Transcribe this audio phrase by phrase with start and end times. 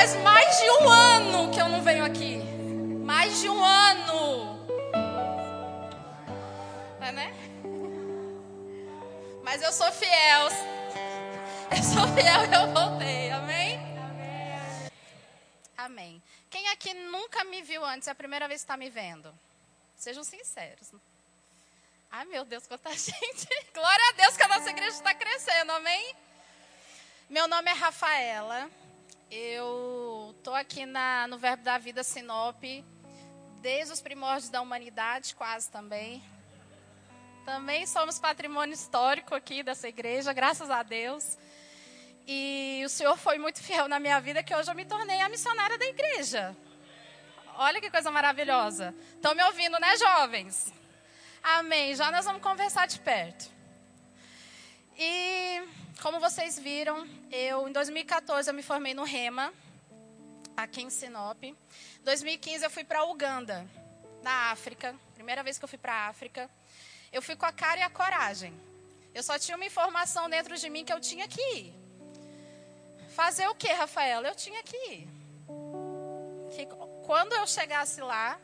[0.00, 2.38] faz mais de um ano que eu não venho aqui.
[3.04, 4.66] Mais de um ano.
[7.02, 7.34] É, né?
[9.42, 10.48] Mas eu sou fiel.
[11.70, 13.30] Eu sou fiel e eu voltei.
[13.30, 13.78] Amém?
[13.98, 14.90] Amém.
[15.76, 16.22] Amém.
[16.48, 19.30] Quem aqui nunca me viu antes, é a primeira vez que está me vendo?
[19.98, 20.92] Sejam sinceros.
[22.10, 23.48] Ai, meu Deus, quanta gente.
[23.74, 26.16] Glória a Deus que a nossa igreja está crescendo, amém?
[27.28, 28.79] Meu nome é Rafaela.
[29.30, 32.60] Eu estou aqui na, no Verbo da Vida Sinop
[33.62, 36.20] desde os primórdios da humanidade, quase também.
[37.44, 41.38] Também somos patrimônio histórico aqui dessa igreja, graças a Deus.
[42.26, 45.28] E o Senhor foi muito fiel na minha vida que hoje eu me tornei a
[45.28, 46.56] missionária da igreja.
[47.54, 48.92] Olha que coisa maravilhosa.
[49.14, 50.72] Estão me ouvindo, né, jovens?
[51.40, 51.94] Amém.
[51.94, 53.48] Já nós vamos conversar de perto.
[54.96, 55.62] E
[56.02, 59.52] como vocês viram, eu em 2014 eu me formei no Rema,
[60.56, 61.42] aqui em Sinop.
[61.42, 61.56] Em
[62.02, 63.66] 2015 eu fui para Uganda,
[64.22, 64.94] na África.
[65.14, 66.50] Primeira vez que eu fui para a África.
[67.12, 68.52] Eu fui com a cara e a coragem.
[69.14, 71.74] Eu só tinha uma informação dentro de mim que eu tinha que ir.
[73.14, 74.28] Fazer o que, Rafaela?
[74.28, 75.08] Eu tinha que ir.
[76.54, 76.66] Que
[77.04, 78.38] quando eu chegasse lá,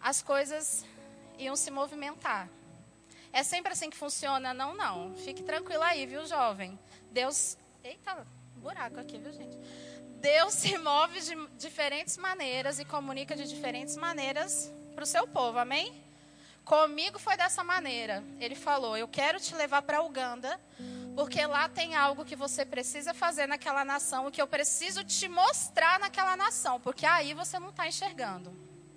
[0.00, 0.84] as coisas
[1.38, 2.48] iam se movimentar.
[3.32, 4.54] É sempre assim que funciona?
[4.54, 5.14] Não, não.
[5.16, 6.78] Fique tranquilo aí, viu, jovem?
[7.10, 7.56] Deus.
[7.84, 8.26] Eita,
[8.56, 9.56] buraco aqui, viu, gente?
[10.20, 15.58] Deus se move de diferentes maneiras e comunica de diferentes maneiras para o seu povo,
[15.58, 15.94] amém?
[16.64, 18.22] Comigo foi dessa maneira.
[18.40, 20.60] Ele falou: Eu quero te levar para Uganda,
[21.14, 25.28] porque lá tem algo que você precisa fazer naquela nação, o que eu preciso te
[25.28, 28.52] mostrar naquela nação, porque aí você não está enxergando.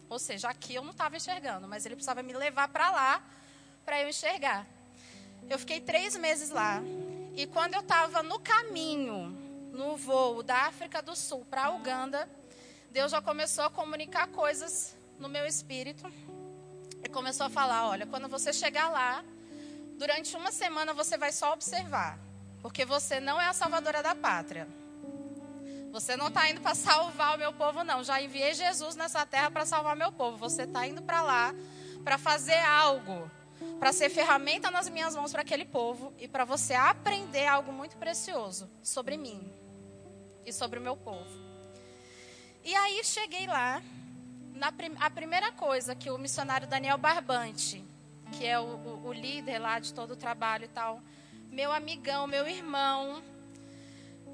[0.09, 3.23] Ou seja, aqui eu não estava enxergando, mas ele precisava me levar para lá
[3.85, 4.65] para eu enxergar.
[5.49, 6.81] Eu fiquei três meses lá.
[7.35, 9.29] E quando eu estava no caminho,
[9.71, 12.27] no voo da África do Sul para Uganda,
[12.91, 16.11] Deus já começou a comunicar coisas no meu espírito.
[17.03, 19.23] E começou a falar: olha, quando você chegar lá,
[19.97, 22.19] durante uma semana você vai só observar.
[22.61, 24.67] Porque você não é a salvadora da pátria.
[25.91, 28.03] Você não está indo para salvar o meu povo, não.
[28.03, 30.37] Já enviei Jesus nessa terra para salvar meu povo.
[30.37, 31.53] Você está indo para lá
[32.03, 33.29] para fazer algo
[33.79, 37.97] para ser ferramenta nas minhas mãos para aquele povo e para você aprender algo muito
[37.97, 39.51] precioso sobre mim
[40.45, 41.29] e sobre o meu povo.
[42.63, 43.81] E aí cheguei lá,
[44.53, 47.83] na, a primeira coisa que o missionário Daniel Barbante,
[48.33, 51.01] que é o, o, o líder lá de todo o trabalho e tal,
[51.49, 53.21] meu amigão, meu irmão,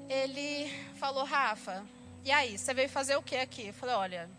[0.08, 1.84] ele falou, Rafa,
[2.24, 3.68] e aí, você veio fazer o que aqui?
[3.68, 4.30] Eu falei, olha,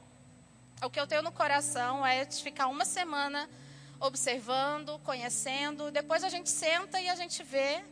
[0.84, 3.50] o que eu tenho no coração é ficar uma semana
[4.00, 5.92] observando, conhecendo.
[5.92, 7.84] Depois a gente senta e a gente vê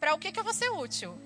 [0.00, 1.16] para o que, que eu vou ser útil.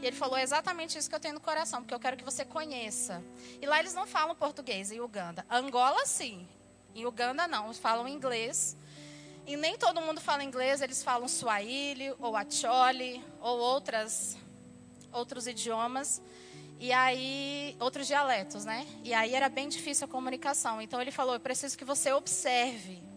[0.00, 2.44] E ele falou exatamente isso que eu tenho no coração, porque eu quero que você
[2.44, 3.22] conheça.
[3.60, 5.46] E lá eles não falam português em Uganda.
[5.48, 6.46] Angola, sim.
[6.94, 7.66] Em Uganda, não.
[7.66, 8.76] Eles falam inglês.
[9.46, 10.82] E nem todo mundo fala inglês.
[10.82, 14.36] Eles falam Swahili, ou Acholi, ou outras,
[15.12, 16.20] outros idiomas.
[16.80, 18.84] E aí, outros dialetos, né?
[19.04, 20.82] E aí era bem difícil a comunicação.
[20.82, 23.11] Então ele falou: eu preciso que você observe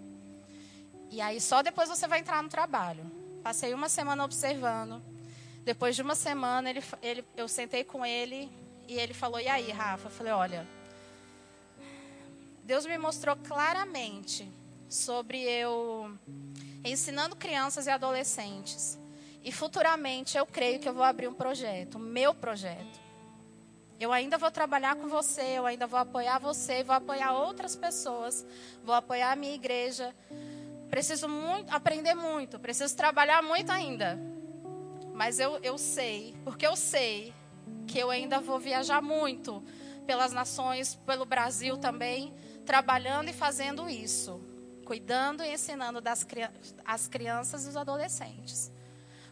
[1.09, 3.09] e aí só depois você vai entrar no trabalho.
[3.43, 5.01] Passei uma semana observando.
[5.63, 8.51] Depois de uma semana, ele, ele, eu sentei com ele
[8.87, 10.07] e ele falou: E aí, Rafa?
[10.07, 10.67] Eu falei: Olha,
[12.63, 14.51] Deus me mostrou claramente
[14.89, 16.17] sobre eu
[16.83, 18.97] ensinando crianças e adolescentes.
[19.43, 22.99] E futuramente eu creio que eu vou abrir um projeto, meu projeto.
[23.99, 28.45] Eu ainda vou trabalhar com você, eu ainda vou apoiar você, vou apoiar outras pessoas,
[28.83, 30.13] vou apoiar a minha igreja,
[30.95, 34.17] Preciso muito, aprender muito, preciso trabalhar muito ainda.
[35.13, 37.33] Mas eu, eu sei, porque eu sei
[37.85, 39.61] que eu ainda vou viajar muito
[40.07, 42.33] pelas nações, pelo Brasil também,
[42.65, 44.39] trabalhando e fazendo isso,
[44.85, 46.25] cuidando e ensinando das
[46.85, 48.71] as crianças e os adolescentes.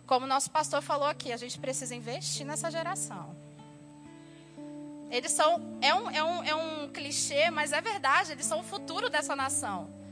[0.05, 3.37] Como nosso pastor falou aqui, a gente precisa investir nessa geração.
[5.09, 8.63] Eles são, é um, é um, é um clichê, mas é verdade, eles são o
[8.63, 10.02] futuro dessa nação.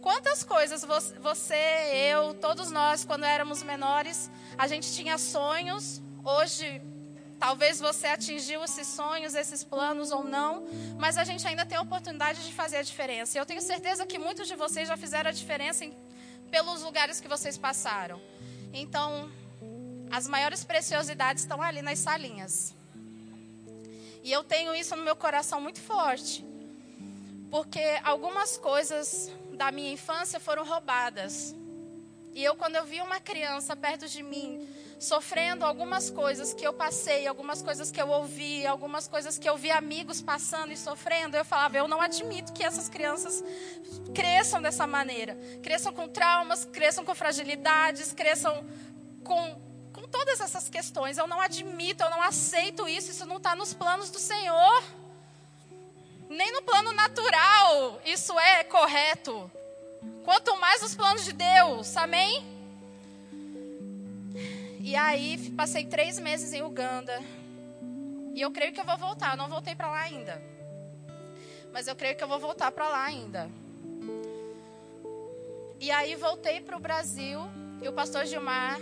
[0.00, 0.84] Quantas coisas
[1.20, 6.00] você, eu, todos nós, quando éramos menores, a gente tinha sonhos.
[6.24, 6.80] Hoje,
[7.38, 10.66] talvez você atingiu esses sonhos, esses planos ou não,
[10.98, 13.38] mas a gente ainda tem a oportunidade de fazer a diferença.
[13.38, 15.96] Eu tenho certeza que muitos de vocês já fizeram a diferença em,
[16.50, 18.20] pelos lugares que vocês passaram.
[18.72, 19.30] Então,
[20.10, 22.74] as maiores preciosidades estão ali nas salinhas.
[24.22, 26.44] E eu tenho isso no meu coração muito forte.
[27.50, 31.54] Porque algumas coisas da minha infância foram roubadas.
[32.32, 34.66] E eu, quando eu vi uma criança perto de mim
[34.98, 39.56] sofrendo algumas coisas que eu passei, algumas coisas que eu ouvi, algumas coisas que eu
[39.56, 43.42] vi amigos passando e sofrendo, eu falava, eu não admito que essas crianças
[44.14, 45.36] cresçam dessa maneira.
[45.62, 48.64] Cresçam com traumas, cresçam com fragilidades, cresçam
[49.24, 49.68] com,
[50.10, 51.18] todas essas questões.
[51.18, 54.82] Eu não admito, eu não aceito isso, isso não está nos planos do Senhor.
[56.28, 59.50] Nem no plano natural isso é correto.
[60.24, 62.46] Quanto mais nos planos de Deus, amém?
[64.80, 67.22] E aí passei três meses em Uganda.
[68.34, 69.32] E eu creio que eu vou voltar.
[69.32, 70.40] Eu não voltei para lá ainda.
[71.72, 73.50] Mas eu creio que eu vou voltar para lá ainda.
[75.80, 77.40] E aí voltei para o Brasil.
[77.82, 78.78] E o pastor Gilmar,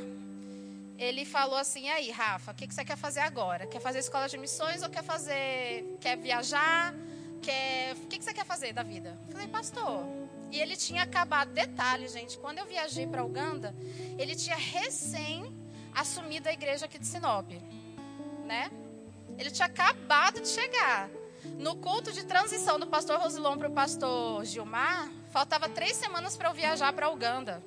[0.98, 3.66] ele falou assim: aí, Rafa, o que, que você quer fazer agora?
[3.66, 5.96] Quer fazer escola de missões ou quer fazer.
[6.00, 6.94] Quer viajar?
[7.46, 7.94] Quer...
[7.94, 9.16] O que, que você quer fazer da vida?
[9.28, 10.04] Eu falei, pastor.
[10.50, 11.52] E ele tinha acabado.
[11.52, 13.72] Detalhe, gente, quando eu viajei para Uganda,
[14.18, 15.54] ele tinha recém
[15.94, 17.48] assumido a igreja aqui de Sinop,
[18.44, 18.68] né?
[19.38, 21.08] Ele tinha acabado de chegar.
[21.56, 26.48] No culto de transição do pastor Rosilon para o pastor Gilmar, faltava três semanas para
[26.48, 27.62] eu viajar para Uganda.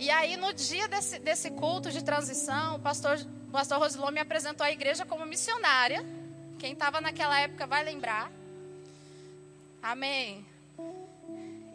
[0.00, 3.16] E aí, no dia desse, desse culto de transição, o pastor,
[3.46, 6.04] o pastor Rosilon me apresentou à igreja como missionária.
[6.58, 8.30] Quem estava naquela época vai lembrar.
[9.82, 10.44] Amém.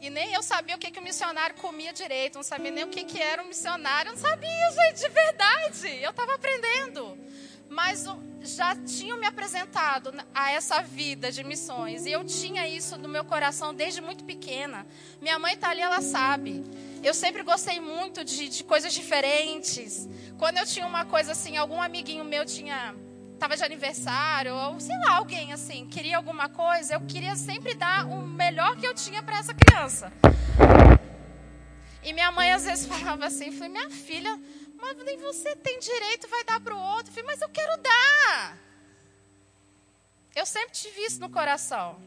[0.01, 2.89] E nem eu sabia o que, que o missionário comia direito, não sabia nem o
[2.89, 5.87] que, que era um missionário, não sabia, gente, de verdade.
[6.01, 7.17] Eu estava aprendendo.
[7.69, 8.05] Mas
[8.41, 12.05] já tinham me apresentado a essa vida de missões.
[12.05, 14.85] E eu tinha isso no meu coração desde muito pequena.
[15.21, 16.61] Minha mãe está ali, ela sabe.
[17.01, 20.09] Eu sempre gostei muito de, de coisas diferentes.
[20.37, 22.93] Quando eu tinha uma coisa assim, algum amiguinho meu tinha
[23.33, 28.05] estava de aniversário, ou sei lá, alguém assim, queria alguma coisa, eu queria sempre dar
[28.05, 30.11] o melhor que eu tinha para essa criança.
[32.03, 34.39] E minha mãe às vezes falava assim, falei, minha filha,
[34.79, 37.09] mas nem você tem direito, vai dar para o outro.
[37.09, 38.57] Eu falei, mas eu quero dar.
[40.35, 42.01] Eu sempre tive isso no coração.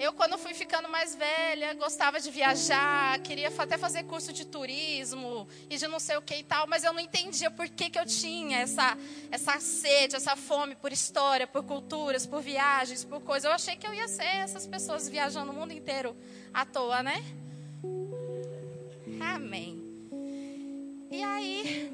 [0.00, 5.46] Eu, quando fui ficando mais velha, gostava de viajar, queria até fazer curso de turismo
[5.68, 7.98] e de não sei o que e tal, mas eu não entendia por que, que
[7.98, 8.96] eu tinha essa,
[9.30, 13.44] essa sede, essa fome por história, por culturas, por viagens, por coisas.
[13.44, 16.16] Eu achei que eu ia ser essas pessoas viajando o mundo inteiro
[16.54, 17.22] à toa, né?
[19.20, 19.84] Amém.
[21.10, 21.92] E aí,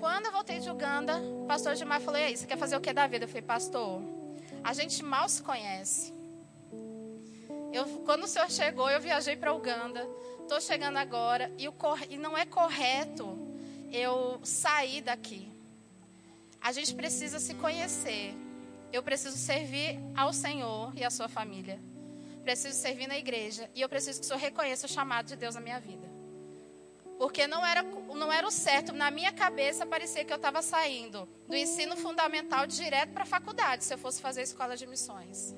[0.00, 2.80] quando eu voltei de Uganda, o pastor Gilmar falou: E aí, você quer fazer o
[2.80, 3.26] que da vida?
[3.26, 4.00] Eu falei: Pastor,
[4.64, 6.15] a gente mal se conhece.
[7.72, 10.06] Eu, quando o senhor chegou, eu viajei para Uganda.
[10.40, 11.74] Estou chegando agora e, o,
[12.08, 13.36] e não é correto
[13.92, 15.50] eu sair daqui.
[16.60, 18.34] A gente precisa se conhecer.
[18.92, 21.80] Eu preciso servir ao Senhor e à sua família.
[22.42, 23.68] Preciso servir na igreja.
[23.74, 26.08] E eu preciso que o Senhor reconheça o chamado de Deus na minha vida.
[27.18, 28.92] Porque não era, não era o certo.
[28.92, 33.84] Na minha cabeça parecia que eu estava saindo do ensino fundamental direto para a faculdade,
[33.84, 35.56] se eu fosse fazer escola de missões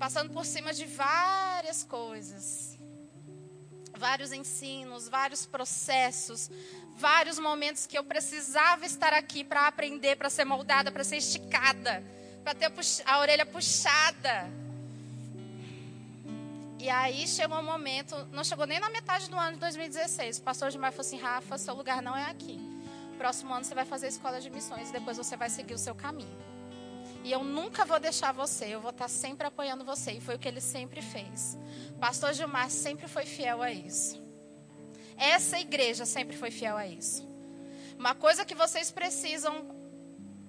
[0.00, 2.78] passando por cima de várias coisas,
[3.94, 6.50] vários ensinos, vários processos,
[6.96, 12.02] vários momentos que eu precisava estar aqui para aprender, para ser moldada, para ser esticada,
[12.42, 12.72] para ter
[13.04, 14.50] a orelha puxada.
[16.78, 20.38] E aí chegou um momento, não chegou nem na metade do ano de 2016.
[20.38, 22.58] O pastor Gilmar falou assim: Rafa, seu lugar não é aqui.
[23.18, 25.78] Próximo ano você vai fazer a escola de missões e depois você vai seguir o
[25.78, 26.49] seu caminho.
[27.22, 30.12] E eu nunca vou deixar você, eu vou estar sempre apoiando você.
[30.12, 31.58] E foi o que ele sempre fez.
[32.00, 34.20] Pastor Gilmar sempre foi fiel a isso.
[35.16, 37.28] Essa igreja sempre foi fiel a isso.
[37.98, 39.78] Uma coisa que vocês precisam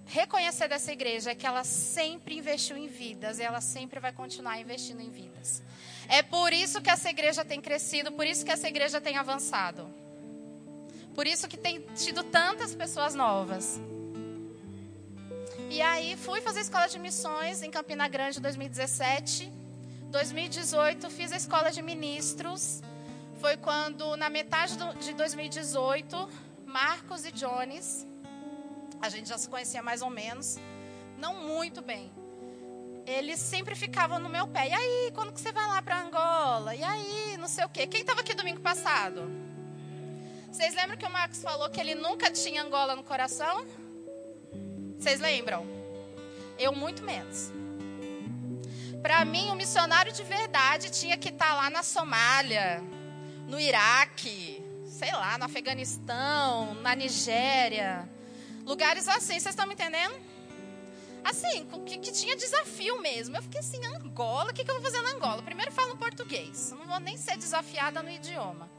[0.06, 4.60] reconhecer dessa igreja é que ela sempre investiu em vidas e ela sempre vai continuar
[4.60, 5.62] investindo em vidas.
[6.08, 9.88] É por isso que essa igreja tem crescido, por isso que essa igreja tem avançado.
[11.14, 13.80] Por isso que tem tido tantas pessoas novas.
[15.72, 19.50] E aí fui fazer escola de missões em Campina Grande em 2017.
[20.10, 22.82] 2018 fiz a escola de ministros.
[23.40, 26.30] Foi quando, na metade do, de 2018,
[26.66, 28.06] Marcos e Jones,
[29.02, 30.60] a gente já se conhecia mais ou menos,
[31.18, 32.12] não muito bem.
[33.06, 34.68] Eles sempre ficavam no meu pé.
[34.68, 36.76] E aí, quando que você vai lá para Angola?
[36.76, 37.88] E aí, não sei o quê.
[37.88, 39.22] Quem estava aqui domingo passado?
[40.52, 43.66] Vocês lembram que o Marcos falou que ele nunca tinha Angola no coração?
[45.02, 45.66] Vocês lembram?
[46.60, 47.52] Eu muito menos.
[49.02, 52.84] Para mim, o um missionário de verdade tinha que estar tá lá na Somália,
[53.48, 58.08] no Iraque, sei lá, no Afeganistão, na Nigéria.
[58.64, 60.14] Lugares assim, vocês estão me entendendo?
[61.24, 63.36] Assim, que, que, tinha desafio mesmo.
[63.36, 65.42] Eu fiquei assim, Angola, o que, que eu vou fazer na Angola?
[65.42, 68.70] Primeiro falo português, não vou nem ser desafiada no idioma.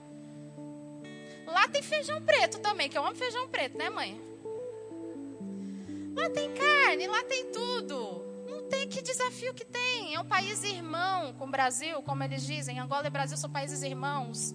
[1.46, 4.31] Lá tem feijão preto também, que eu amo feijão preto, né, mãe?
[6.14, 8.24] Lá tem carne, lá tem tudo.
[8.48, 10.14] Não tem que desafio que tem.
[10.14, 12.78] É um país irmão com o Brasil, como eles dizem.
[12.78, 14.54] Angola e Brasil são países irmãos.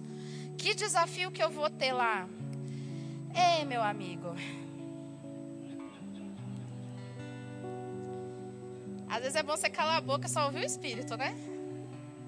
[0.56, 2.28] Que desafio que eu vou ter lá?
[3.34, 4.34] Ei, meu amigo.
[9.08, 11.34] Às vezes é bom você calar a boca e só ouvir o Espírito, né?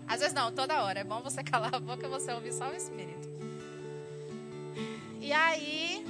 [0.09, 1.01] Às vezes não, toda hora.
[1.01, 3.29] É bom você calar a boca e você ouvir só o Espírito.
[5.21, 6.05] E aí,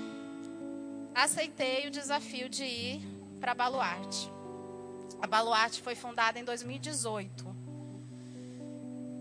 [1.14, 3.02] aceitei o desafio de ir
[3.40, 4.30] para Baluarte.
[5.20, 7.56] A Baluarte foi fundada em 2018.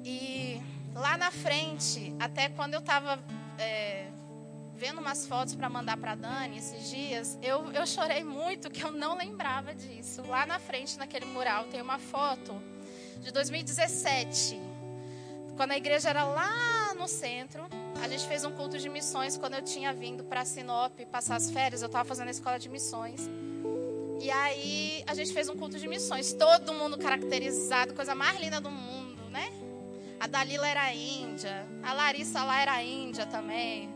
[0.05, 0.61] E
[0.93, 3.19] lá na frente, até quando eu estava
[3.57, 4.09] é,
[4.75, 8.91] vendo umas fotos para mandar para Dani esses dias, eu, eu chorei muito que eu
[8.91, 10.21] não lembrava disso.
[10.21, 12.55] Lá na frente, naquele mural, tem uma foto
[13.21, 14.57] de 2017,
[15.59, 17.67] quando a igreja era lá no centro.
[18.01, 21.51] A gente fez um culto de missões quando eu tinha vindo para Sinop passar as
[21.51, 21.81] férias.
[21.81, 23.29] Eu estava fazendo a escola de missões.
[24.21, 26.31] E aí a gente fez um culto de missões.
[26.31, 29.51] Todo mundo caracterizado, coisa mais linda do mundo, né?
[30.17, 31.67] A Dalila era índia.
[31.83, 33.93] A Larissa lá era índia também.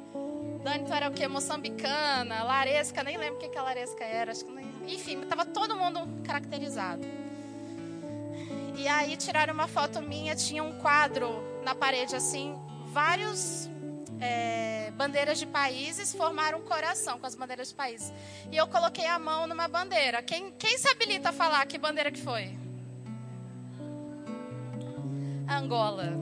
[0.66, 1.30] Dani, tu era o quê?
[1.30, 2.44] Moçambicana.
[2.44, 4.34] Laresca, nem lembro o que, que a Laresca era.
[4.34, 4.66] Acho que nem...
[4.86, 7.08] Enfim, estava todo mundo caracterizado.
[8.76, 12.56] E aí tiraram uma foto minha, tinha um quadro na parede assim,
[12.88, 13.70] vários
[14.20, 18.14] é, bandeiras de países formaram um coração com as bandeiras de países.
[18.52, 20.22] E eu coloquei a mão numa bandeira.
[20.22, 22.58] Quem, quem se habilita a falar que bandeira que foi?
[25.50, 26.14] Angola.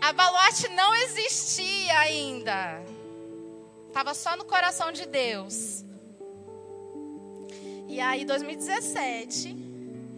[0.00, 2.82] A baluarte não existia ainda.
[3.88, 5.84] Estava só no coração de Deus.
[7.88, 9.56] E aí, 2017,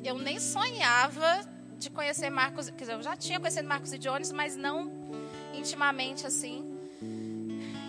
[0.03, 1.56] eu nem sonhava
[1.87, 2.69] de conhecer Marcos.
[2.71, 4.91] Quer dizer, eu já tinha conhecido Marcos e Jones, mas não
[5.55, 6.79] intimamente assim.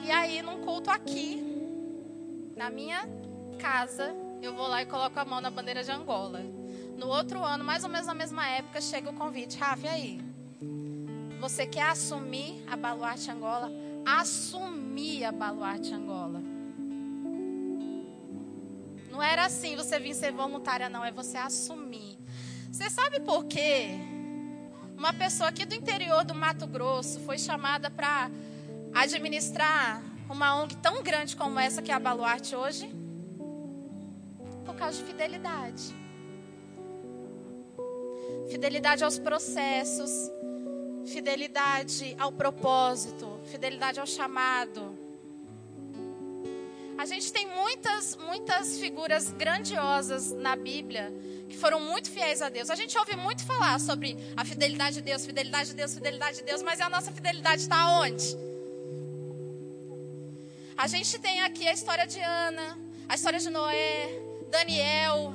[0.06, 1.44] E aí, num culto aqui,
[2.56, 3.08] na minha
[3.58, 6.42] casa, eu vou lá e coloco a mão na bandeira de Angola.
[6.96, 9.58] No outro ano, mais ou menos na mesma época, chega o convite.
[9.58, 10.22] Rafa, e aí?
[11.40, 13.72] Você quer assumir a Baluarte Angola?
[14.06, 16.42] Assumir a Baluarte Angola.
[19.12, 21.04] Não era assim você vir ser voluntária, não.
[21.04, 22.07] É você assumir.
[22.78, 23.90] Você sabe por quê?
[24.96, 28.30] Uma pessoa aqui do interior do Mato Grosso foi chamada para
[28.94, 32.88] administrar uma ONG tão grande como essa que é a Baluarte hoje?
[34.64, 35.86] Por causa de fidelidade.
[38.48, 40.12] Fidelidade aos processos,
[41.08, 44.96] fidelidade ao propósito, fidelidade ao chamado.
[46.96, 51.12] A gente tem muitas, muitas figuras grandiosas na Bíblia
[51.50, 52.70] que foram muito fiéis a Deus.
[52.70, 56.44] A gente ouve muito falar sobre a fidelidade de Deus, fidelidade de Deus, fidelidade de
[56.44, 58.38] Deus, mas a nossa fidelidade está onde?
[60.78, 62.78] A gente tem aqui a história de Ana,
[63.10, 64.10] a história de Noé,
[64.52, 65.34] Daniel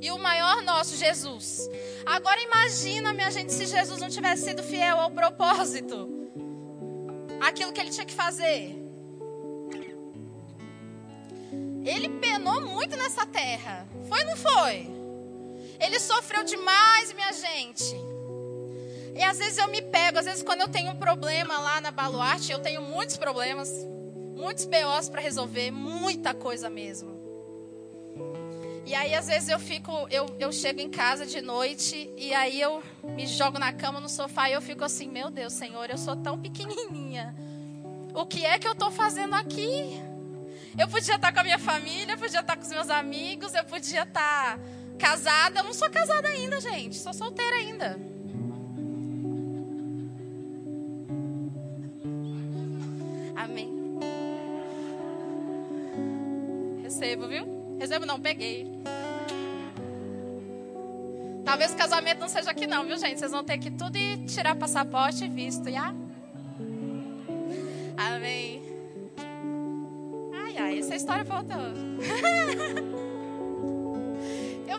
[0.00, 1.68] e o maior nosso, Jesus.
[2.04, 6.08] Agora imagina, minha gente, se Jesus não tivesse sido fiel ao propósito,
[7.40, 8.78] aquilo que ele tinha que fazer.
[11.84, 13.86] Ele penou muito nessa terra.
[14.08, 15.01] Foi ou não foi?
[15.82, 17.96] Ele sofreu demais, minha gente.
[19.14, 21.90] E às vezes eu me pego, às vezes quando eu tenho um problema lá na
[21.90, 23.68] Baluarte, eu tenho muitos problemas,
[24.34, 27.20] muitos BOs para resolver, muita coisa mesmo.
[28.86, 32.60] E aí às vezes eu fico, eu, eu chego em casa de noite e aí
[32.60, 35.98] eu me jogo na cama, no sofá e eu fico assim, meu Deus, Senhor, eu
[35.98, 37.34] sou tão pequenininha.
[38.14, 40.00] O que é que eu estou fazendo aqui?
[40.78, 43.64] Eu podia estar com a minha família, eu podia estar com os meus amigos, eu
[43.64, 44.58] podia estar
[44.98, 46.96] Casada, eu não sou casada ainda, gente.
[46.96, 47.98] Sou solteira ainda.
[53.36, 53.70] Amém.
[56.82, 57.76] Recebo, viu?
[57.78, 58.70] Recebo não, peguei.
[61.44, 63.18] Talvez o casamento não seja aqui não, viu, gente?
[63.18, 65.92] Vocês vão ter que tudo ir tirar passaporte e visto, já?
[67.96, 68.62] Amém.
[70.32, 71.56] Ai, ai, essa história faltou.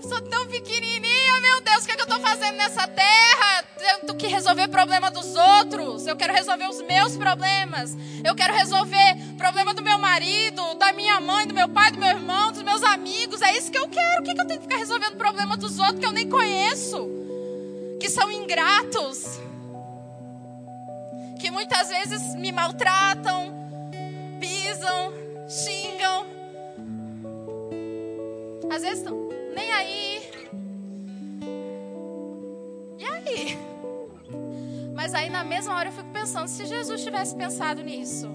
[0.07, 3.63] Sou tão pequenininha, meu Deus, o que, é que eu estou fazendo nessa terra?
[3.77, 6.05] Tento que resolver problema dos outros.
[6.05, 7.95] Eu quero resolver os meus problemas.
[8.21, 12.09] Eu quero resolver problema do meu marido, da minha mãe, do meu pai, do meu
[12.09, 13.41] irmão, dos meus amigos.
[13.41, 14.21] É isso que eu quero.
[14.21, 16.29] O que, é que eu tenho que ficar resolvendo problema dos outros que eu nem
[16.29, 17.09] conheço?
[17.97, 19.39] Que são ingratos.
[21.39, 23.53] Que muitas vezes me maltratam,
[24.41, 25.13] pisam,
[25.47, 26.27] xingam.
[28.69, 30.31] Às vezes não nem aí.
[32.99, 33.57] E aí?
[34.93, 38.29] Mas aí na mesma hora eu fico pensando, se Jesus tivesse pensado nisso,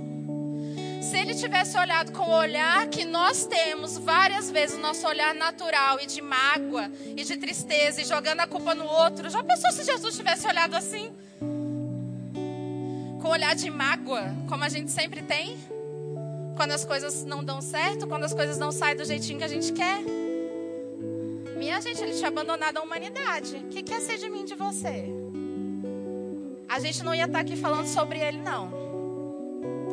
[1.01, 5.35] se ele tivesse olhado com o olhar que nós temos várias vezes, o nosso olhar
[5.35, 9.73] natural e de mágoa e de tristeza e jogando a culpa no outro, já pensou
[9.73, 11.11] se Jesus tivesse olhado assim?
[13.23, 15.57] Com o olhar de mágoa, como a gente sempre tem?
[16.57, 19.49] Quando as coisas não dão certo, quando as coisas não saem do jeitinho que a
[19.49, 20.03] gente quer?
[21.59, 23.57] Minha gente, ele tinha abandonado a humanidade.
[23.57, 25.07] O que quer ser de mim, de você?
[26.69, 28.71] A gente não ia estar aqui falando sobre ele, não.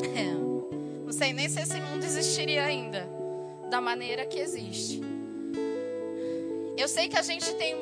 [1.06, 3.08] Não sei nem se esse mundo existiria ainda
[3.70, 5.00] da maneira que existe.
[6.76, 7.76] Eu sei que a gente tem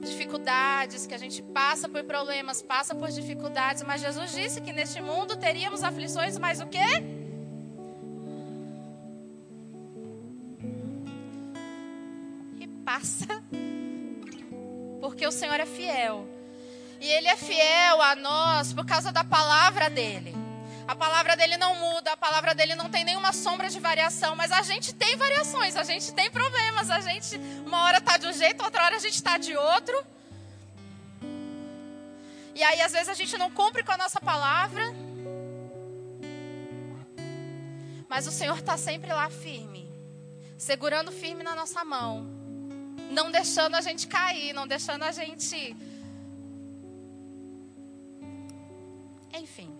[0.00, 5.00] dificuldades, que a gente passa por problemas, passa por dificuldades, mas Jesus disse que neste
[5.00, 7.21] mundo teríamos aflições, mas o quê?
[13.02, 13.42] Passa.
[15.00, 16.24] Porque o Senhor é fiel.
[17.00, 20.32] E Ele é fiel a nós por causa da palavra dele.
[20.86, 24.52] A palavra dele não muda, a palavra dele não tem nenhuma sombra de variação, mas
[24.52, 28.32] a gente tem variações, a gente tem problemas, a gente uma hora está de um
[28.32, 30.04] jeito, outra hora a gente está de outro.
[32.54, 34.82] E aí às vezes a gente não cumpre com a nossa palavra.
[38.08, 39.90] Mas o Senhor está sempre lá firme,
[40.56, 42.41] segurando firme na nossa mão,
[43.12, 45.76] não deixando a gente cair, não deixando a gente.
[49.34, 49.70] Enfim.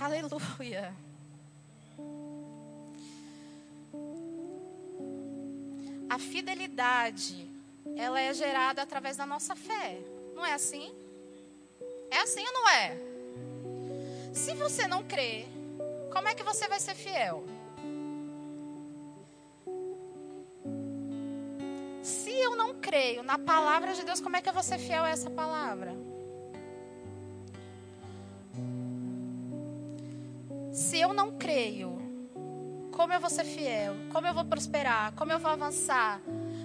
[0.00, 0.94] Aleluia.
[6.10, 7.48] A fidelidade,
[7.96, 9.98] ela é gerada através da nossa fé.
[10.34, 10.92] Não é assim?
[12.10, 12.96] É assim ou não é?
[14.34, 15.46] Se você não crê,
[16.12, 17.44] como é que você vai ser fiel?
[22.02, 25.04] Se eu não creio na palavra de Deus, como é que eu vou ser fiel
[25.04, 25.94] a essa palavra?
[30.72, 32.02] Se eu não creio,
[32.90, 33.94] como eu vou ser fiel?
[34.12, 35.12] Como eu vou prosperar?
[35.12, 36.20] Como eu vou avançar?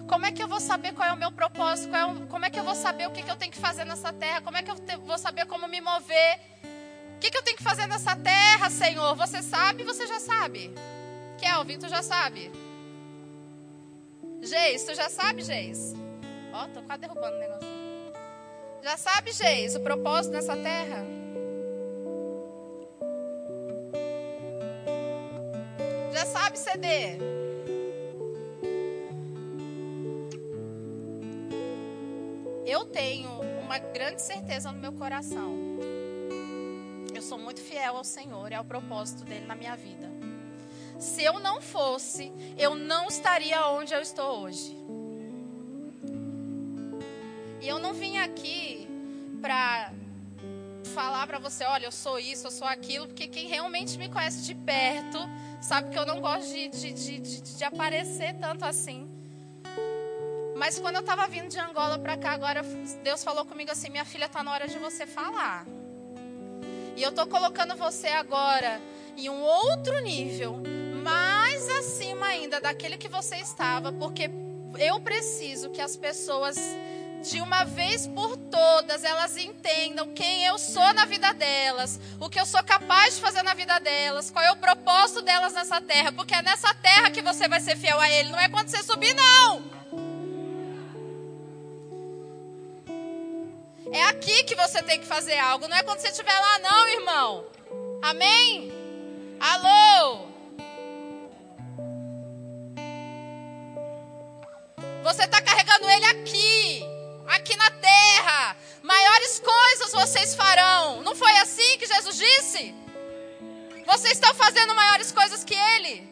[0.08, 1.96] Como é que eu vou saber qual é o meu propósito?
[1.96, 3.86] É o, como é que eu vou saber o que, que, eu tenho que fazer
[3.86, 4.42] nessa terra?
[4.42, 6.40] Como é que eu te, vou saber como me mover?
[7.16, 9.16] O que, que eu tenho que fazer nessa terra, Senhor?
[9.16, 9.84] Você sabe?
[9.84, 10.74] Você já sabe.
[11.38, 12.52] Kelvin, tu já sabe?
[14.41, 15.93] Geis, tu já sabe, Geis?
[16.54, 17.67] Ó, oh, tô quase derrubando o negócio.
[18.84, 21.06] Já sabe, Geis, o propósito nessa terra?
[26.13, 26.88] Já sabe, CD?
[32.65, 33.30] Eu tenho
[33.63, 35.56] uma grande certeza no meu coração.
[37.13, 40.17] Eu sou muito fiel ao Senhor e ao propósito dele na minha vida.
[41.00, 44.76] Se eu não fosse, eu não estaria onde eu estou hoje.
[47.62, 48.88] E eu não vim aqui
[49.42, 49.92] para
[50.94, 54.42] falar para você, olha, eu sou isso, eu sou aquilo, porque quem realmente me conhece
[54.42, 55.20] de perto
[55.62, 59.08] sabe que eu não gosto de, de, de, de, de aparecer tanto assim.
[60.56, 62.64] Mas quando eu estava vindo de Angola para cá, agora
[63.04, 65.68] Deus falou comigo assim: minha filha, está na hora de você falar.
[66.96, 68.82] E eu estou colocando você agora
[69.16, 70.64] em um outro nível,
[71.08, 74.30] mais acima ainda daquele que você estava, porque
[74.78, 76.58] eu preciso que as pessoas
[77.24, 82.38] de uma vez por todas elas entendam quem eu sou na vida delas, o que
[82.38, 86.12] eu sou capaz de fazer na vida delas, qual é o propósito delas nessa terra,
[86.12, 88.84] porque é nessa terra que você vai ser fiel a Ele, não é quando você
[88.84, 89.63] subir, não.
[93.93, 96.89] É aqui que você tem que fazer algo, não é quando você estiver lá, não,
[96.89, 97.46] irmão.
[98.02, 98.74] Amém?
[99.39, 100.27] Alô?
[105.08, 106.86] Você está carregando ele aqui
[107.28, 108.58] aqui na terra.
[108.84, 111.02] Maiores coisas vocês farão.
[111.02, 112.76] Não foi assim que Jesus disse?
[113.86, 116.06] Vocês estão fazendo maiores coisas que ele.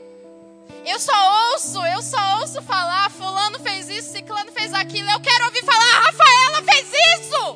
[0.86, 5.12] Eu só ouço, eu só ouço falar, fulano fez isso, ciclano fez aquilo.
[5.12, 6.88] Eu quero ouvir falar, Rafaela fez
[7.19, 7.55] isso.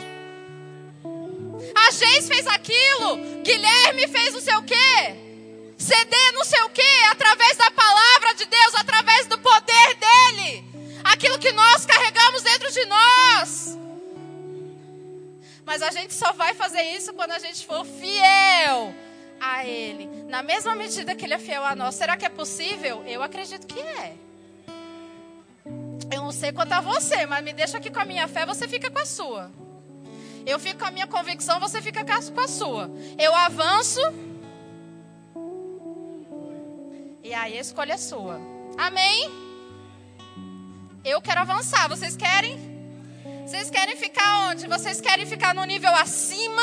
[1.74, 3.16] A Geis fez aquilo.
[3.44, 5.16] Guilherme fez não sei o quê.
[5.78, 10.69] CD não sei o quê, através da palavra de Deus, através do poder dele
[11.04, 13.78] aquilo que nós carregamos dentro de nós.
[15.66, 18.94] Mas a gente só vai fazer isso quando a gente for fiel
[19.40, 21.96] a Ele, na mesma medida que Ele é fiel a nós.
[21.96, 23.04] Será que é possível?
[23.06, 24.16] Eu acredito que é.
[26.12, 28.68] Eu não sei quanto a você, mas me deixa aqui com a minha fé, você
[28.68, 29.52] fica com a sua.
[30.46, 32.90] Eu fico com a minha convicção, você fica com a sua.
[33.18, 34.02] Eu avanço.
[37.24, 38.40] E aí a escolha é sua.
[38.78, 39.49] Amém?
[41.04, 41.88] Eu quero avançar.
[41.88, 42.58] Vocês querem?
[43.46, 44.68] Vocês querem ficar onde?
[44.68, 46.62] Vocês querem ficar no nível acima?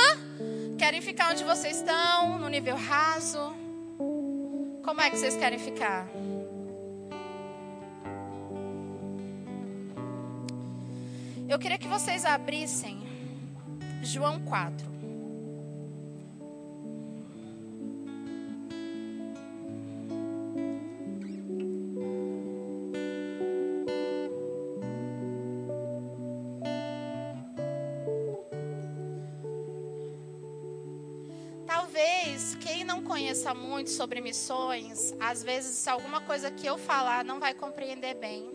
[0.78, 2.38] Querem ficar onde vocês estão?
[2.38, 3.54] No nível raso?
[4.84, 6.06] Como é que vocês querem ficar?
[11.48, 13.06] Eu queria que vocês abrissem
[14.02, 14.95] João 4.
[32.96, 37.52] Não conheça muito sobre missões, às vezes se alguma coisa que eu falar não vai
[37.52, 38.50] compreender bem.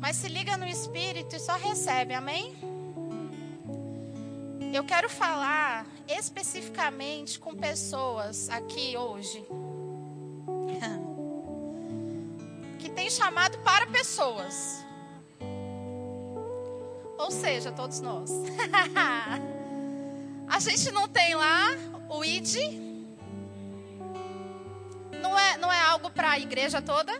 [0.00, 2.56] Mas se liga no espírito e só recebe, amém?
[4.72, 9.44] Eu quero falar especificamente com pessoas aqui hoje
[12.80, 14.82] que tem chamado para pessoas.
[17.18, 18.30] Ou seja, todos nós.
[20.48, 21.76] A gente não tem lá
[22.08, 22.56] o ID.
[25.20, 27.12] Não é, não é algo para a igreja toda?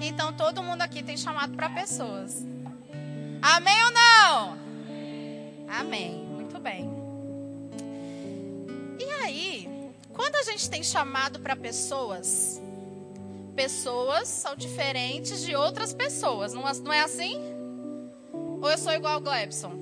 [0.00, 2.44] Então todo mundo aqui tem chamado para pessoas.
[3.40, 4.58] Amém ou não?
[5.68, 6.24] Amém.
[6.26, 6.90] Muito bem.
[8.98, 9.68] E aí,
[10.12, 12.60] quando a gente tem chamado para pessoas,
[13.54, 16.52] pessoas são diferentes de outras pessoas.
[16.52, 17.36] Não, não é assim?
[18.32, 19.72] Ou eu sou igual ao Glebson?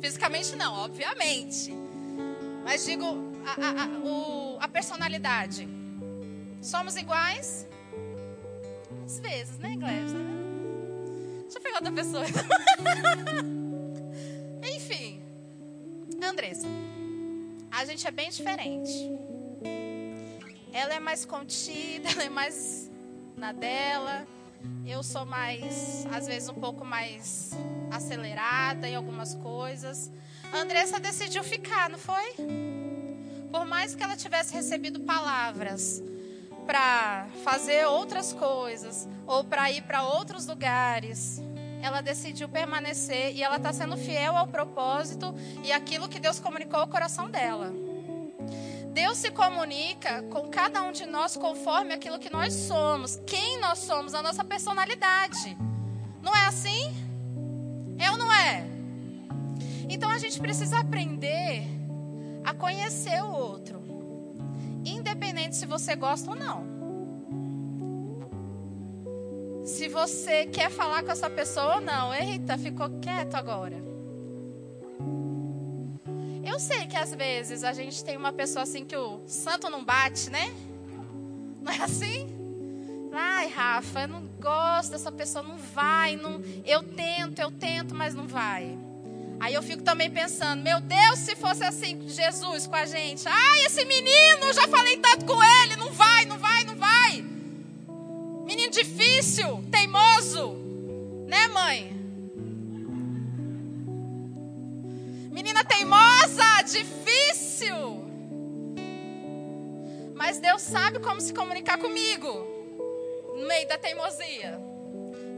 [0.00, 1.79] Fisicamente não, obviamente.
[2.70, 3.04] Mas digo
[3.44, 5.68] a, a, a, o, a personalidade.
[6.62, 7.66] Somos iguais?
[9.04, 10.18] Às vezes, né, Glebson?
[11.42, 12.22] Deixa eu pegar outra pessoa.
[14.62, 15.20] Enfim.
[16.22, 16.68] Andressa.
[17.72, 19.10] A gente é bem diferente.
[20.72, 22.88] Ela é mais contida, ela é mais
[23.36, 24.24] na dela.
[24.86, 27.50] Eu sou mais, às vezes, um pouco mais
[27.90, 30.08] acelerada em algumas coisas.
[30.52, 32.34] Andressa decidiu ficar, não foi?
[33.50, 36.02] Por mais que ela tivesse recebido palavras
[36.66, 41.40] para fazer outras coisas ou para ir para outros lugares,
[41.82, 45.34] ela decidiu permanecer e ela está sendo fiel ao propósito
[45.64, 47.72] e aquilo que Deus comunicou ao coração dela.
[48.92, 53.78] Deus se comunica com cada um de nós conforme aquilo que nós somos, quem nós
[53.78, 55.56] somos, a nossa personalidade.
[56.20, 56.92] Não é assim?
[57.98, 58.69] É ou não é?
[59.92, 61.64] Então a gente precisa aprender
[62.44, 63.80] a conhecer o outro
[64.84, 66.64] independente se você gosta ou não.
[69.64, 72.14] Se você quer falar com essa pessoa ou não.
[72.14, 73.76] Eita, ficou quieto agora.
[76.44, 79.84] Eu sei que às vezes a gente tem uma pessoa assim que o santo não
[79.84, 80.54] bate, né?
[81.60, 82.28] Não é assim?
[83.12, 86.40] Ai, Rafa, eu não gosto dessa pessoa, não vai, não.
[86.64, 88.78] Eu tento, eu tento, mas não vai.
[89.40, 93.26] Aí eu fico também pensando, meu Deus, se fosse assim Jesus com a gente.
[93.26, 97.24] Ai, esse menino, já falei tanto com ele, não vai, não vai, não vai.
[98.44, 100.56] Menino difícil, teimoso.
[101.26, 101.90] Né, mãe?
[105.32, 108.04] Menina teimosa, difícil.
[110.14, 112.46] Mas Deus sabe como se comunicar comigo.
[113.38, 114.60] No meio da teimosia.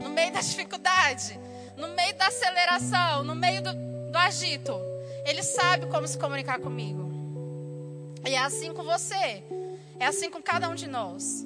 [0.01, 1.39] No meio da dificuldade.
[1.77, 3.23] No meio da aceleração.
[3.23, 4.79] No meio do, do agito.
[5.25, 7.11] Ele sabe como se comunicar comigo.
[8.25, 9.43] E é assim com você.
[9.99, 11.45] É assim com cada um de nós.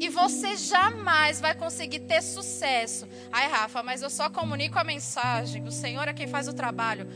[0.00, 3.06] E você jamais vai conseguir ter sucesso.
[3.30, 5.62] Ai, Rafa, mas eu só comunico a mensagem.
[5.66, 7.06] O Senhor é quem faz o trabalho.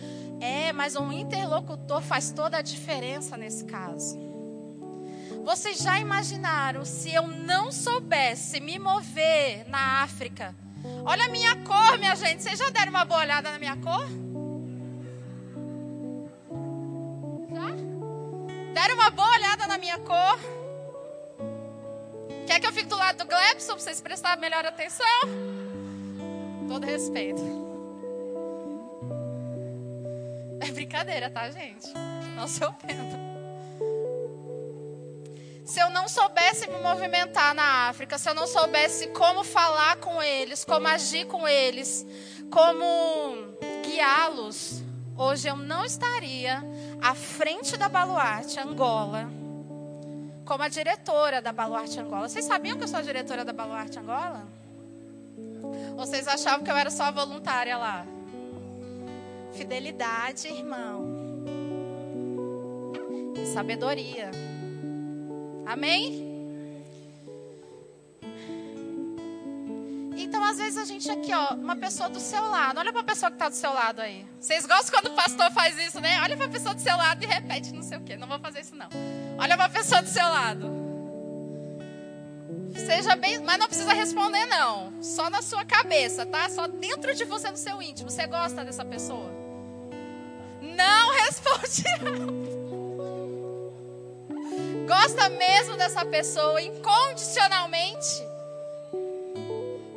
[0.40, 4.18] É, mas um interlocutor faz toda a diferença nesse caso.
[5.44, 10.54] Vocês já imaginaram se eu não soubesse me mover na África?
[11.04, 12.42] Olha a minha cor, minha gente.
[12.42, 14.06] Vocês já deram uma boa olhada na minha cor?
[17.52, 17.70] Já?
[18.74, 20.38] Deram uma boa olhada na minha cor?
[22.46, 25.06] Quer que eu fique do lado do Glebson para vocês prestarem melhor atenção?
[26.68, 27.42] Todo respeito.
[30.60, 31.92] É brincadeira, tá, gente?
[32.36, 33.31] Não se ofenda
[35.64, 40.22] se eu não soubesse me movimentar na África, se eu não soubesse como falar com
[40.22, 42.04] eles, como agir com eles,
[42.50, 42.84] como
[43.84, 44.82] guiá-los,
[45.16, 46.62] hoje eu não estaria
[47.00, 49.30] à frente da Baluarte Angola,
[50.44, 52.28] como a diretora da Baluarte Angola.
[52.28, 54.46] Vocês sabiam que eu sou a diretora da Baluarte Angola?
[55.96, 58.04] Ou vocês achavam que eu era só voluntária lá?
[59.52, 61.06] Fidelidade, irmão.
[63.36, 64.30] E sabedoria.
[65.66, 66.32] Amém?
[70.16, 72.78] Então, às vezes a gente aqui, ó, uma pessoa do seu lado.
[72.78, 74.26] Olha para a pessoa que está do seu lado aí.
[74.40, 76.20] Vocês gostam quando o pastor faz isso, né?
[76.22, 78.16] Olha para a pessoa do seu lado e repete não sei o quê.
[78.16, 78.88] Não vou fazer isso não.
[79.38, 80.70] Olha para a pessoa do seu lado.
[82.74, 85.02] Seja bem, mas não precisa responder não.
[85.02, 86.48] Só na sua cabeça, tá?
[86.48, 88.10] Só dentro de você, no seu íntimo.
[88.10, 89.30] Você gosta dessa pessoa?
[90.60, 92.41] Não responde.
[94.92, 98.22] Gosta mesmo dessa pessoa incondicionalmente?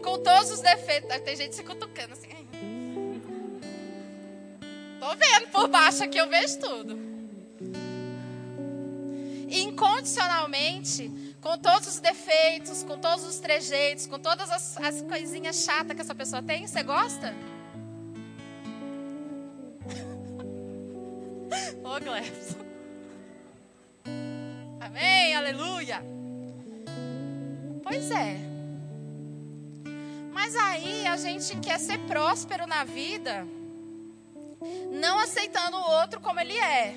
[0.01, 1.09] Com todos os defeitos.
[1.19, 2.29] Tem gente se cutucando assim.
[4.97, 6.97] Tô vendo por baixo aqui, eu vejo tudo.
[9.49, 15.93] Incondicionalmente, com todos os defeitos, com todos os trejeitos, com todas as, as coisinhas chatas
[15.93, 17.35] que essa pessoa tem, você gosta?
[21.83, 22.74] Ô, Glebson.
[24.85, 25.99] Amém, aleluia.
[27.81, 28.37] Pois é.
[30.31, 33.47] Mas aí a gente quer ser próspero na vida,
[34.91, 36.95] não aceitando o outro como ele é.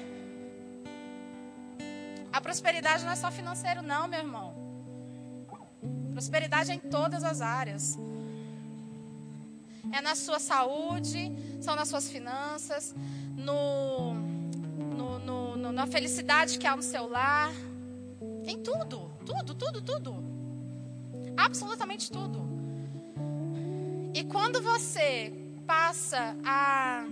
[2.30, 4.54] A prosperidade não é só financeiro, não, meu irmão.
[6.12, 7.98] Prosperidade é em todas as áreas.
[9.90, 12.94] É na sua saúde, são nas suas finanças,
[13.34, 14.12] no,
[14.94, 17.50] no, no, na felicidade que há no seu lar
[18.50, 20.24] em tudo, tudo, tudo, tudo.
[21.36, 22.40] Absolutamente tudo.
[24.14, 25.32] E quando você
[25.66, 27.04] passa a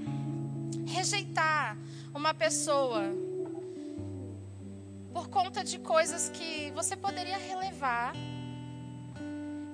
[0.87, 1.77] rejeitar
[2.15, 3.03] uma pessoa
[5.13, 8.15] por conta de coisas que você poderia relevar,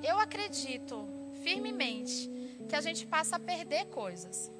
[0.02, 1.08] eu acredito
[1.44, 2.28] firmemente
[2.68, 4.50] que a gente passa a perder coisas.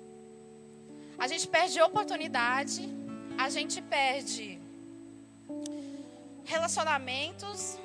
[1.18, 2.88] A gente perde oportunidade,
[3.36, 4.61] a gente perde
[6.44, 7.78] relacionamentos,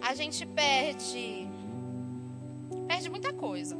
[0.00, 1.48] a gente perde
[2.86, 3.76] perde muita coisa.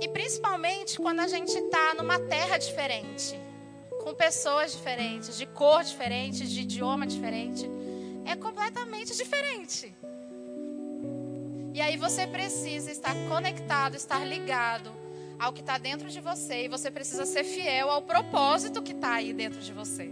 [0.00, 3.38] E principalmente quando a gente está numa terra diferente,
[4.02, 7.68] com pessoas diferentes, de cor diferente, de idioma diferente,
[8.24, 9.94] é completamente diferente.
[11.72, 15.05] E aí você precisa estar conectado, estar ligado
[15.38, 19.14] ao que está dentro de você e você precisa ser fiel ao propósito que está
[19.14, 20.10] aí dentro de você.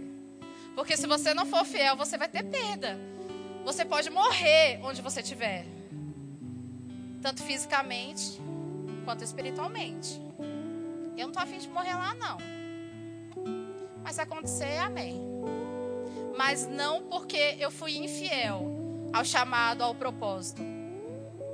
[0.75, 2.99] Porque se você não for fiel, você vai ter perda.
[3.63, 5.65] Você pode morrer onde você estiver,
[7.21, 8.39] tanto fisicamente
[9.03, 10.21] quanto espiritualmente.
[11.17, 12.37] Eu não estou afim de morrer lá, não.
[14.03, 15.19] Mas se acontecer, amém.
[16.37, 20.61] Mas não porque eu fui infiel ao chamado, ao propósito.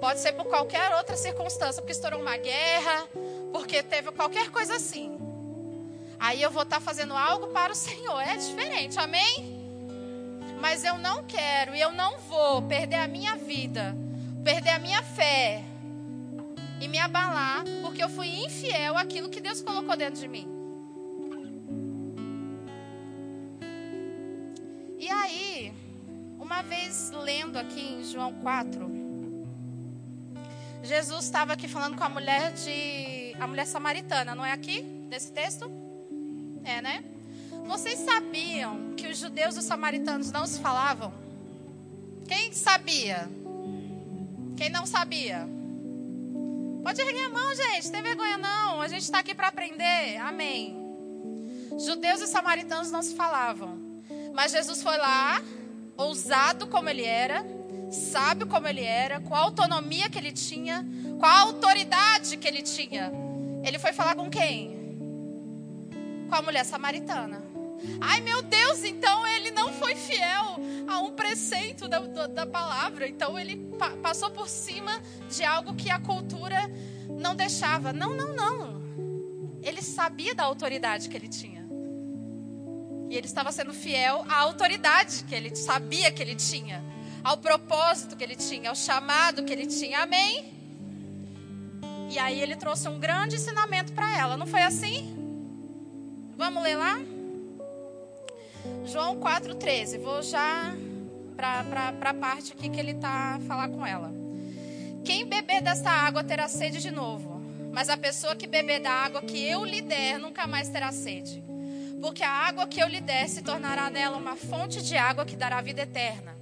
[0.01, 3.07] Pode ser por qualquer outra circunstância, porque estourou uma guerra,
[3.51, 5.17] porque teve qualquer coisa assim.
[6.19, 8.19] Aí eu vou estar tá fazendo algo para o Senhor.
[8.21, 9.59] É diferente, amém?
[10.59, 13.95] Mas eu não quero e eu não vou perder a minha vida,
[14.43, 15.63] perder a minha fé
[16.79, 20.47] e me abalar porque eu fui infiel àquilo que Deus colocou dentro de mim.
[24.99, 25.73] E aí,
[26.39, 28.87] uma vez lendo aqui em João 4,
[30.83, 35.31] Jesus estava aqui falando com a mulher de a mulher samaritana, não é aqui nesse
[35.31, 35.65] texto?
[36.63, 37.03] É, né?
[37.65, 41.11] Vocês sabiam que os judeus e os samaritanos não se falavam?
[42.27, 43.27] Quem sabia?
[44.55, 45.47] Quem não sabia?
[46.83, 47.91] Pode erguer a mão, gente.
[47.91, 48.79] Tem vergonha não.
[48.79, 50.17] A gente está aqui para aprender.
[50.17, 50.77] Amém.
[51.83, 53.75] Judeus e samaritanos não se falavam.
[54.35, 55.41] Mas Jesus foi lá,
[55.97, 57.43] ousado como ele era,
[57.91, 60.85] sábio como ele era, com a autonomia que ele tinha,
[61.21, 63.13] com a autoridade que ele tinha.
[63.63, 64.97] Ele foi falar com quem?
[66.27, 67.43] Com a mulher samaritana.
[68.01, 70.57] Ai meu Deus, então ele não foi fiel
[70.87, 73.07] a um preceito da, da, da palavra.
[73.07, 76.59] Então ele pa passou por cima de algo que a cultura
[77.07, 77.93] não deixava.
[77.93, 78.81] Não, não, não.
[79.61, 81.69] Ele sabia da autoridade que ele tinha.
[83.11, 86.83] E ele estava sendo fiel à autoridade que ele sabia que ele tinha
[87.23, 89.99] ao propósito que ele tinha, ao chamado que ele tinha.
[89.99, 90.60] Amém?
[92.11, 95.15] E aí ele trouxe um grande ensinamento para ela, não foi assim?
[96.35, 96.99] Vamos ler lá?
[98.85, 99.97] João 4,13.
[99.97, 100.75] Vou já
[101.37, 104.11] para a parte aqui que ele está a falar com ela.
[105.05, 109.21] Quem beber desta água terá sede de novo, mas a pessoa que beber da água
[109.21, 111.41] que eu lhe der nunca mais terá sede.
[112.01, 115.37] Porque a água que eu lhe der se tornará nela uma fonte de água que
[115.37, 116.35] dará vida eterna.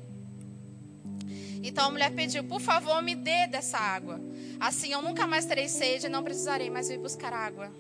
[1.62, 4.19] Então a mulher pediu: Por favor, me dê dessa água.
[4.60, 7.72] Assim eu nunca mais terei sede e não precisarei mais ir buscar água.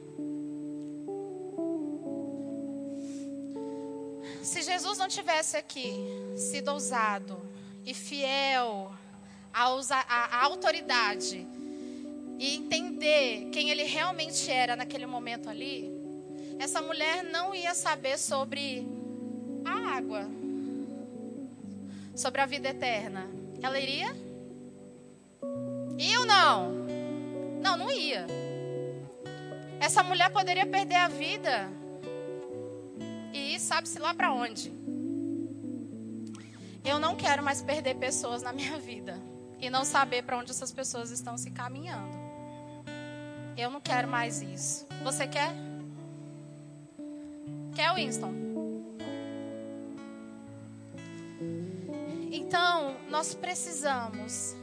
[4.41, 5.93] Se Jesus não tivesse aqui
[6.37, 7.39] sido ousado
[7.85, 8.91] e fiel
[9.53, 11.45] a, a autoridade
[12.39, 15.91] e entender quem ele realmente era naquele momento ali,
[16.57, 18.87] essa mulher não ia saber sobre
[19.65, 20.27] a água,
[22.15, 23.29] sobre a vida eterna.
[23.61, 24.28] Ela iria?
[26.19, 26.71] Ou não?
[27.61, 28.25] Não, não ia.
[29.79, 31.69] Essa mulher poderia perder a vida
[33.33, 34.71] e ir, sabe-se lá para onde.
[36.83, 39.17] Eu não quero mais perder pessoas na minha vida
[39.59, 42.17] e não saber para onde essas pessoas estão se caminhando.
[43.57, 44.87] Eu não quero mais isso.
[45.03, 45.53] Você quer?
[47.75, 48.33] Quer, Winston?
[52.31, 54.55] Então, nós precisamos,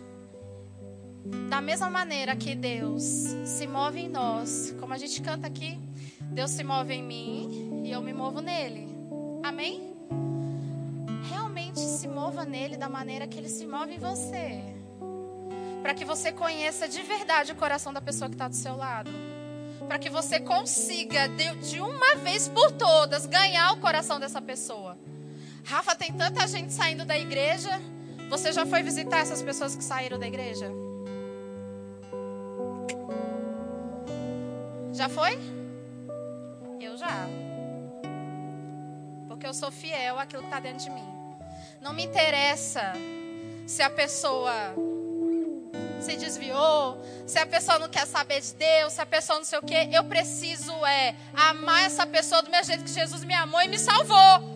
[1.49, 3.03] da mesma maneira que Deus
[3.45, 5.79] se move em nós, como a gente canta aqui,
[6.21, 8.89] Deus se move em mim e eu me movo nele.
[9.43, 9.95] Amém?
[11.29, 14.77] Realmente se mova nele da maneira que ele se move em você
[15.87, 19.09] para que você conheça de verdade o coração da pessoa que está do seu lado.
[19.87, 24.99] Para que você consiga, de, uma vez por todas, ganhar o coração dessa pessoa.
[25.63, 27.81] Rafa, tem tanta gente saindo da igreja.
[28.29, 30.69] Você já foi visitar essas pessoas que saíram da igreja?
[34.97, 35.39] Já foi?
[36.81, 37.29] Eu já.
[39.29, 41.07] Porque eu sou fiel àquilo que está dentro de mim.
[41.83, 42.95] Não me interessa
[43.67, 44.55] se a pessoa
[46.01, 49.59] se desviou, se a pessoa não quer saber de Deus, se a pessoa não sei
[49.59, 53.61] o quê, eu preciso é amar essa pessoa do mesmo jeito que Jesus me amou
[53.61, 54.56] e me salvou.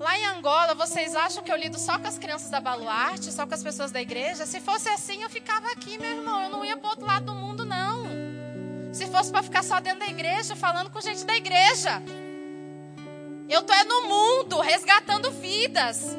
[0.00, 3.46] Lá em Angola, vocês acham que eu lido só com as crianças da baluarte, só
[3.46, 4.46] com as pessoas da igreja?
[4.46, 6.42] Se fosse assim, eu ficava aqui, meu irmão.
[6.44, 8.04] Eu não ia para outro lado do mundo, não.
[8.94, 12.02] Se fosse para ficar só dentro da igreja, falando com gente da igreja.
[13.46, 16.16] Eu estou é no mundo, resgatando vidas.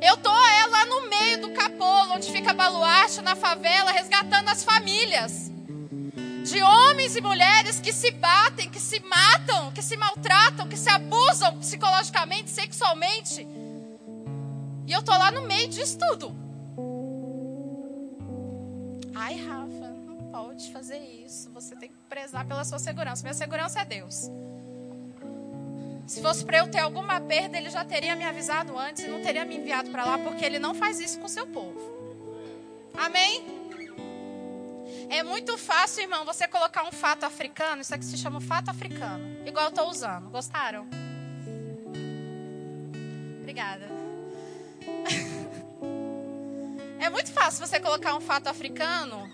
[0.00, 4.64] Eu tô é lá no meio do capolo, onde fica baluarte, na favela, resgatando as
[4.64, 5.49] famílias.
[6.44, 10.88] De homens e mulheres que se batem, que se matam, que se maltratam, que se
[10.88, 13.46] abusam psicologicamente, sexualmente.
[14.86, 16.34] E eu tô lá no meio disso tudo.
[19.14, 21.50] Ai, Rafa, não pode fazer isso.
[21.50, 23.22] Você tem que prezar pela sua segurança.
[23.22, 24.30] Minha segurança é Deus.
[26.06, 29.22] Se fosse para eu ter alguma perda, ele já teria me avisado antes e não
[29.22, 31.78] teria me enviado para lá, porque ele não faz isso com seu povo.
[32.98, 33.59] Amém?
[35.10, 39.44] É muito fácil, irmão, você colocar um fato africano, isso aqui se chama fato africano,
[39.44, 40.30] igual eu estou usando.
[40.30, 40.88] Gostaram?
[43.40, 43.88] Obrigada.
[47.02, 49.26] É muito fácil você colocar um fato africano,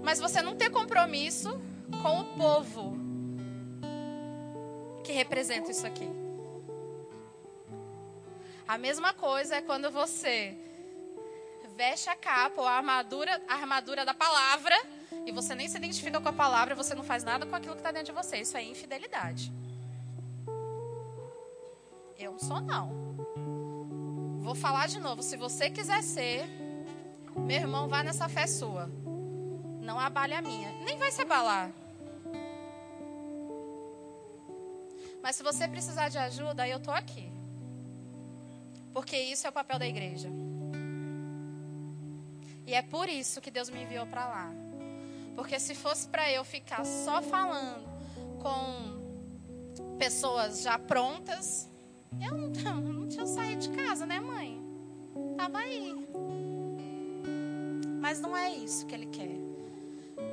[0.00, 1.60] mas você não ter compromisso
[2.00, 2.96] com o povo
[5.02, 6.08] que representa isso aqui.
[8.66, 10.56] A mesma coisa é quando você
[11.76, 14.76] veste a capa ou a armadura, a armadura da palavra
[15.26, 17.80] e você nem se identifica com a palavra, você não faz nada com aquilo que
[17.80, 18.38] está dentro de você.
[18.38, 19.52] Isso é infidelidade.
[22.18, 22.90] Eu não sou não.
[24.40, 25.22] Vou falar de novo.
[25.22, 26.44] Se você quiser ser,
[27.36, 28.90] meu irmão, vá nessa fé sua.
[29.80, 30.72] Não abale a minha.
[30.84, 31.70] Nem vai se abalar.
[35.22, 37.30] Mas se você precisar de ajuda, eu estou aqui.
[38.92, 40.28] Porque isso é o papel da igreja.
[42.70, 44.52] E é por isso que Deus me enviou para lá.
[45.34, 47.84] Porque se fosse para eu ficar só falando
[48.40, 51.68] com pessoas já prontas,
[52.22, 54.62] eu não, não tinha saído de casa, né, mãe?
[55.36, 56.06] Tava aí.
[58.00, 59.36] Mas não é isso que ele quer.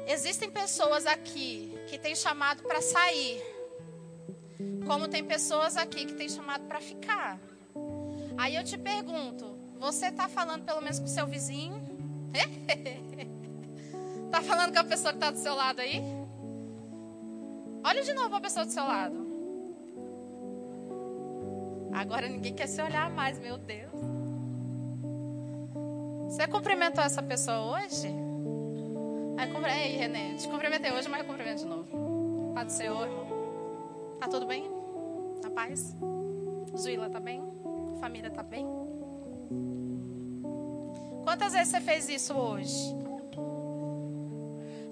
[0.06, 3.42] Existem pessoas aqui que têm chamado para sair
[4.86, 7.40] como tem pessoas aqui que tem chamado para ficar.
[8.38, 11.97] Aí eu te pergunto, você está falando pelo menos com seu vizinho?
[14.26, 16.02] Está falando com a pessoa que está do seu lado aí?
[17.84, 19.28] Olha de novo a pessoa do seu lado.
[21.94, 23.92] Agora ninguém quer se olhar mais, meu Deus.
[26.26, 28.08] Você cumprimentou essa pessoa hoje?
[29.68, 32.54] Aí, Renê, te cumprimentei hoje, mas eu cumprimento de novo.
[32.54, 34.18] Paz do Senhor, irmão.
[34.20, 34.70] Tá tudo bem?
[35.44, 35.96] Na paz?
[36.76, 37.44] Zuila tá bem?
[38.00, 38.66] Família tá bem?
[41.28, 42.96] Quantas vezes você fez isso hoje?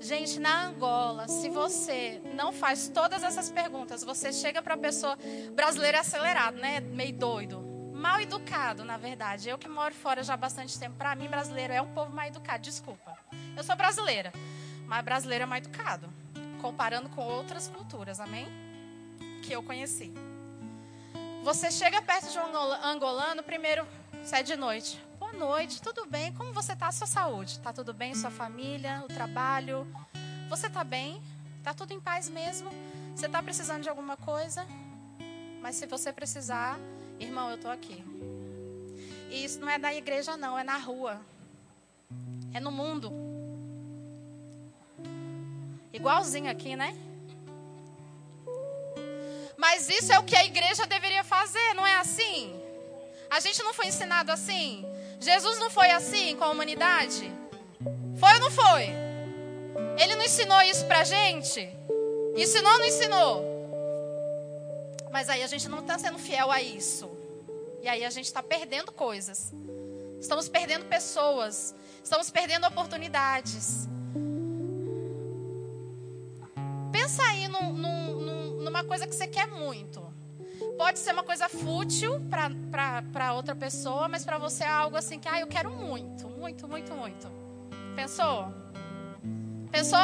[0.02, 5.18] Gente, na Angola, se você não faz todas essas perguntas, você chega para a pessoa
[5.54, 6.82] brasileira acelerado, né?
[6.82, 7.62] Meio doido.
[7.94, 9.48] Mal educado, na verdade.
[9.48, 12.26] Eu que moro fora já há bastante tempo, para mim, brasileiro é um povo mal
[12.28, 12.64] educado.
[12.64, 13.18] Desculpa.
[13.56, 14.34] Eu sou brasileira,
[14.88, 16.10] mas brasileiro é mal educado.
[16.62, 18.46] Comparando com outras culturas, amém?
[19.42, 20.12] que eu conheci.
[21.44, 23.88] Você chega perto de um angolano, primeiro,
[24.22, 25.05] sai é de noite.
[25.36, 26.32] Noite, tudo bem?
[26.32, 26.90] Como você está?
[26.94, 27.52] Sua saúde?
[27.52, 28.16] Está tudo bem?
[28.16, 29.86] Sua família, o trabalho?
[30.48, 31.22] Você está bem?
[31.58, 32.70] Está tudo em paz mesmo?
[33.14, 34.66] Você está precisando de alguma coisa?
[35.62, 36.80] Mas se você precisar,
[37.20, 38.02] irmão, eu estou aqui.
[39.30, 41.20] E isso não é da igreja, não, é na rua.
[42.54, 43.12] É no mundo.
[45.92, 46.98] Igualzinho aqui, né?
[49.58, 52.58] Mas isso é o que a igreja deveria fazer, não é assim?
[53.30, 54.86] A gente não foi ensinado assim?
[55.26, 57.34] Jesus não foi assim com a humanidade?
[58.15, 58.89] Foi ou não foi?
[59.99, 61.67] Ele não ensinou isso pra gente?
[62.36, 63.43] Ensinou ou não ensinou?
[65.11, 67.09] Mas aí a gente não está sendo fiel a isso.
[67.82, 69.51] E aí a gente está perdendo coisas.
[70.21, 71.73] Estamos perdendo pessoas.
[72.03, 73.88] Estamos perdendo oportunidades.
[76.91, 80.05] Pensa aí num, num, numa coisa que você quer muito.
[80.78, 85.28] Pode ser uma coisa fútil para outra pessoa, mas para você é algo assim que,
[85.28, 87.28] ah, eu quero muito, muito, muito, muito.
[87.95, 88.53] Pensou?
[89.71, 89.99] Pensou?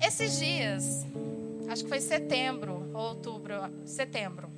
[0.00, 1.06] Esses dias,
[1.68, 3.54] acho que foi setembro, ou outubro,
[3.84, 4.48] setembro,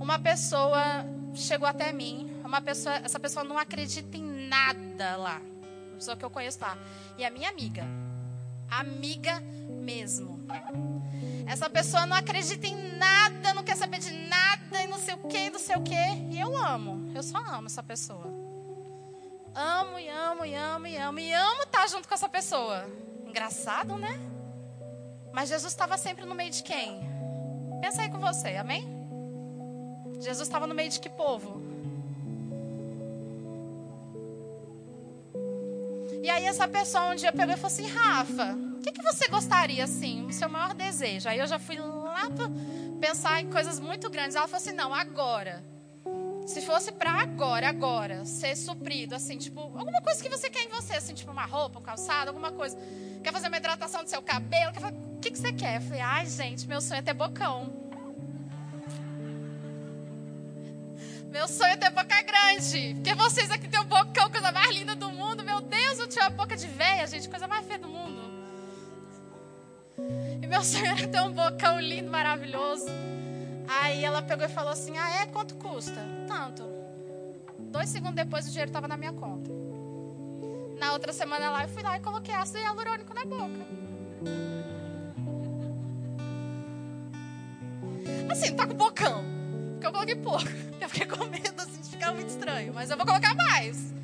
[0.00, 1.04] uma pessoa
[1.34, 5.40] chegou até mim, uma pessoa, essa pessoa não acredita em nada lá,
[5.94, 6.76] pessoa que eu conheço lá,
[7.18, 7.84] e é minha amiga,
[8.68, 10.33] amiga mesmo.
[11.46, 15.18] Essa pessoa não acredita em nada, não quer saber de nada e não sei o
[15.28, 15.94] que, não sei o que.
[16.30, 18.32] E eu amo, eu só amo essa pessoa.
[19.54, 22.86] Amo e amo e amo e amo e amo estar junto com essa pessoa.
[23.26, 24.18] Engraçado, né?
[25.32, 27.00] Mas Jesus estava sempre no meio de quem?
[27.80, 28.84] Pensa aí com você, amém?
[30.20, 31.62] Jesus estava no meio de que povo?
[36.22, 39.82] E aí essa pessoa um dia pegou e falou assim, Rafa, que, que você gostaria,
[39.84, 41.28] assim, o seu maior desejo?
[41.28, 42.50] Aí eu já fui lá para
[43.00, 44.36] pensar em coisas muito grandes.
[44.36, 45.64] Ela falou assim: não, agora.
[46.46, 50.68] Se fosse para agora, agora, ser suprido, assim, tipo, alguma coisa que você quer em
[50.68, 52.76] você, assim, tipo uma roupa, um calçado, alguma coisa.
[53.22, 54.70] Quer fazer uma hidratação do seu cabelo?
[55.16, 55.76] O que, que você quer?
[55.76, 57.72] Eu falei, ai, gente, meu sonho é ter bocão.
[61.30, 62.92] Meu sonho é ter boca grande.
[62.96, 65.42] Porque vocês aqui têm o bocão, coisa mais linda do mundo.
[65.42, 68.43] Meu Deus, eu tinha uma boca de véia, gente, coisa mais feia do mundo.
[70.42, 72.86] E meu sonho era ter um bocão lindo, maravilhoso.
[73.66, 75.26] Aí ela pegou e falou assim: Ah, é?
[75.26, 76.00] Quanto custa?
[76.26, 76.64] Tanto.
[77.58, 79.50] Dois segundos depois o dinheiro estava na minha conta.
[80.78, 83.66] Na outra semana lá, eu fui lá e coloquei ácido hialurônico na boca.
[88.30, 89.24] Assim, tá com bocão.
[89.72, 90.44] Porque eu coloquei pouco.
[90.80, 92.74] Eu fiquei com medo assim, de ficar muito estranho.
[92.74, 93.94] Mas eu vou colocar mais.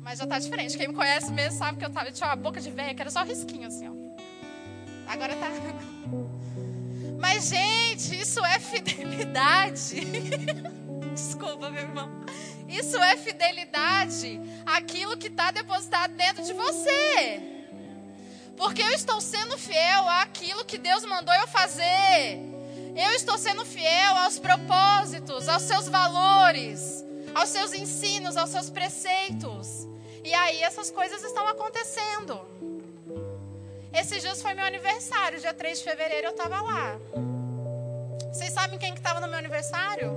[0.00, 0.76] Mas já tá diferente.
[0.76, 3.10] Quem me conhece mesmo sabe que eu, tava, tinha uma boca de velha, que era
[3.10, 4.01] só risquinho assim, ó.
[5.06, 5.48] Agora tá.
[7.18, 10.00] Mas, gente, isso é fidelidade.
[11.14, 12.10] Desculpa, meu irmão.
[12.68, 14.40] Isso é fidelidade.
[14.64, 17.42] Aquilo que está depositado dentro de você.
[18.56, 22.40] Porque eu estou sendo fiel àquilo que Deus mandou eu fazer.
[22.96, 29.88] Eu estou sendo fiel aos propósitos, aos seus valores, aos seus ensinos, aos seus preceitos.
[30.24, 32.40] E aí essas coisas estão acontecendo.
[33.94, 36.98] Esses dias foi meu aniversário, dia 3 de fevereiro eu estava lá.
[38.32, 40.10] Vocês sabem quem que estava no meu aniversário?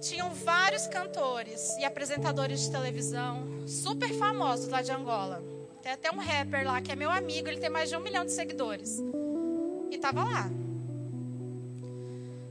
[0.00, 5.42] Tinham vários cantores e apresentadores de televisão super famosos lá de Angola.
[5.82, 8.24] Tem até um rapper lá que é meu amigo, ele tem mais de um milhão
[8.24, 8.98] de seguidores.
[9.90, 10.50] E estava lá.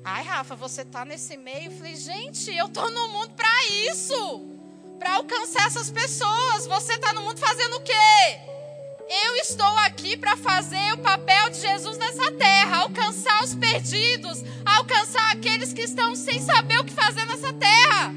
[0.03, 1.65] Ai, Rafa, você tá nesse meio?
[1.65, 4.41] Eu falei, gente, eu tô no mundo para isso.
[4.97, 6.65] Para alcançar essas pessoas.
[6.65, 8.54] Você tá no mundo fazendo o quê?
[9.07, 15.31] Eu estou aqui para fazer o papel de Jesus nessa terra, alcançar os perdidos, alcançar
[15.31, 18.11] aqueles que estão sem saber o que fazer nessa terra.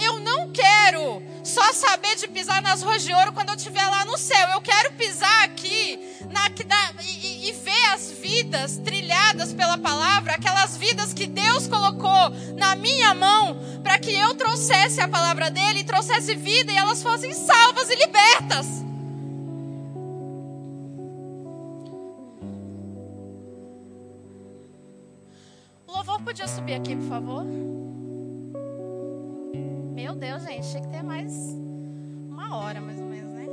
[0.00, 4.04] Eu não quero só saber de pisar nas ruas de ouro quando eu estiver lá
[4.04, 4.48] no céu.
[4.50, 5.98] Eu quero pisar aqui
[6.30, 12.30] na, na, e, e ver as vidas trilhadas pela palavra, aquelas vidas que Deus colocou
[12.56, 17.32] na minha mão para que eu trouxesse a palavra dele, trouxesse vida e elas fossem
[17.32, 18.84] salvas e libertas.
[26.24, 27.44] Podia subir aqui, por favor?
[29.92, 31.32] Meu Deus, gente, tinha que ter mais
[32.30, 33.46] uma hora, mais ou menos, né?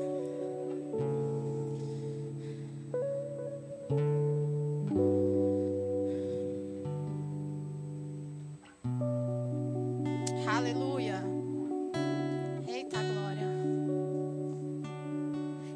[10.48, 11.22] Aleluia.
[12.68, 13.48] Eita glória.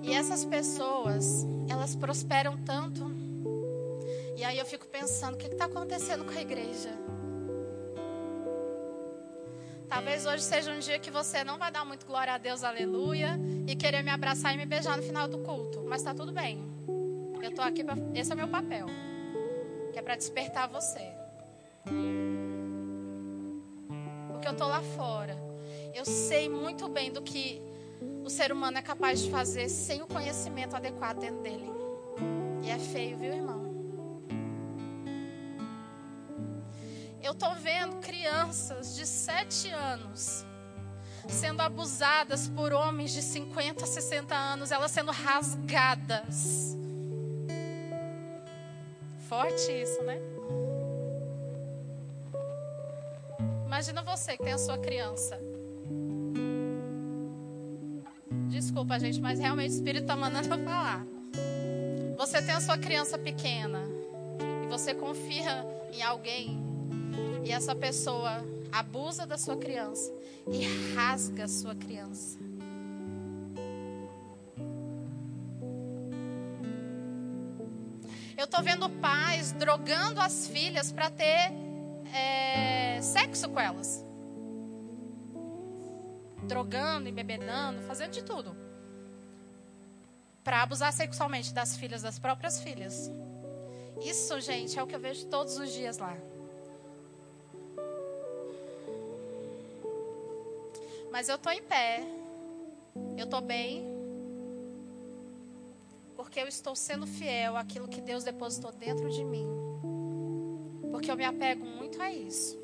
[0.01, 3.14] E essas pessoas, elas prosperam tanto
[4.45, 6.91] aí eu fico pensando, o que está acontecendo com a igreja?
[9.87, 13.39] Talvez hoje seja um dia que você não vai dar muito glória a Deus, aleluia,
[13.67, 15.83] e querer me abraçar e me beijar no final do culto.
[15.87, 16.63] Mas está tudo bem.
[17.41, 17.95] Eu estou aqui para.
[18.13, 18.87] Esse é o meu papel.
[19.93, 21.11] Que é para despertar você.
[24.27, 25.37] Porque eu estou lá fora.
[25.93, 27.61] Eu sei muito bem do que
[28.23, 31.69] o ser humano é capaz de fazer sem o conhecimento adequado dentro dele.
[32.63, 33.64] E é feio, viu, irmão?
[37.25, 40.45] Eu estou vendo crianças de 7 anos
[41.27, 46.77] sendo abusadas por homens de 50, 60 anos, elas sendo rasgadas.
[49.27, 50.19] Forte isso, né?
[53.65, 55.39] Imagina você que tem a sua criança.
[58.49, 61.03] Desculpa, gente, mas realmente o Espírito está mandando eu falar.
[62.19, 63.79] Você tem a sua criança pequena
[64.63, 66.64] e você confia em alguém
[67.45, 70.11] e essa pessoa abusa da sua criança
[70.51, 72.39] e rasga a sua criança.
[78.35, 81.53] Eu tô vendo pais drogando as filhas para ter
[82.13, 84.03] é, sexo com elas.
[86.43, 88.65] Drogando, embebedando, fazendo de tudo
[90.43, 93.11] para abusar sexualmente das filhas das próprias filhas.
[93.99, 96.15] Isso, gente, é o que eu vejo todos os dias lá.
[101.15, 102.03] Mas eu tô em pé.
[103.17, 103.85] Eu tô bem.
[106.13, 109.47] Porque eu estou sendo fiel àquilo que Deus depositou dentro de mim.
[110.91, 112.59] Porque eu me apego muito a isso.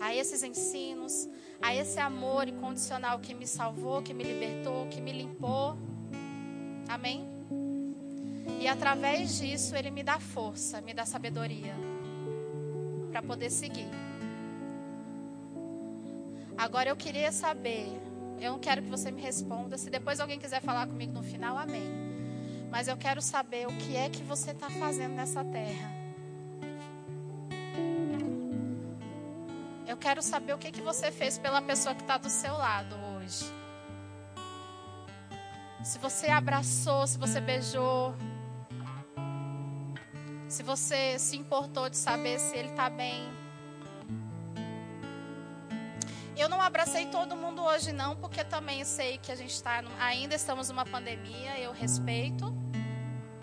[0.00, 1.28] A esses ensinos,
[1.60, 5.76] a esse amor incondicional que me salvou, que me libertou, que me limpou.
[6.88, 7.28] Amém?
[8.58, 11.74] E através disso ele me dá força, me dá sabedoria
[13.10, 14.09] para poder seguir.
[16.60, 17.88] Agora eu queria saber,
[18.38, 21.56] eu não quero que você me responda, se depois alguém quiser falar comigo no final,
[21.56, 21.90] amém.
[22.70, 25.90] Mas eu quero saber o que é que você está fazendo nessa terra.
[29.86, 32.94] Eu quero saber o que, que você fez pela pessoa que está do seu lado
[33.16, 33.42] hoje.
[35.82, 38.14] Se você abraçou, se você beijou.
[40.46, 43.49] Se você se importou de saber se ele está bem.
[46.40, 50.34] Eu não abracei todo mundo hoje não, porque também sei que a gente está ainda
[50.34, 52.50] estamos numa pandemia, eu respeito.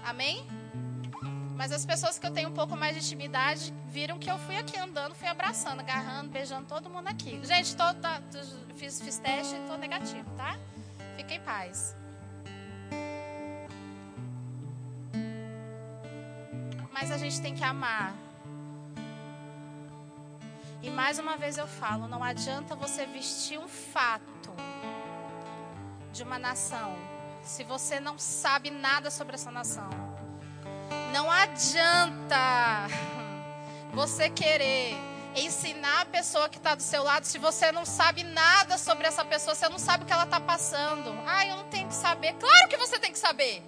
[0.03, 0.47] Amém?
[1.55, 4.57] Mas as pessoas que eu tenho um pouco mais de intimidade viram que eu fui
[4.57, 7.39] aqui andando, fui abraçando, agarrando, beijando todo mundo aqui.
[7.45, 8.19] Gente, tô, tá,
[8.75, 10.57] fiz, fiz teste e tô negativo, tá?
[11.15, 11.95] Fique em paz.
[16.91, 18.26] Mas a gente tem que amar.
[20.81, 24.53] E mais uma vez eu falo, não adianta você vestir um fato
[26.13, 26.95] de uma nação
[27.43, 29.89] se você não sabe nada sobre essa nação.
[31.11, 32.87] Não adianta
[33.93, 34.95] você querer
[35.35, 39.23] ensinar a pessoa que está do seu lado se você não sabe nada sobre essa
[39.23, 41.17] pessoa, você não sabe o que ela está passando.
[41.25, 42.33] Ah, eu não tenho que saber.
[42.33, 43.63] Claro que você tem que saber.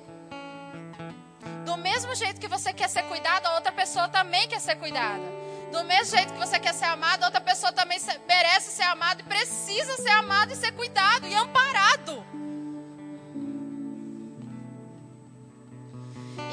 [1.66, 5.39] Do mesmo jeito que você quer ser cuidado, a outra pessoa também quer ser cuidada.
[5.72, 9.24] Do mesmo jeito que você quer ser amado, outra pessoa também merece ser amada e
[9.24, 12.24] precisa ser amado e ser cuidado e amparado.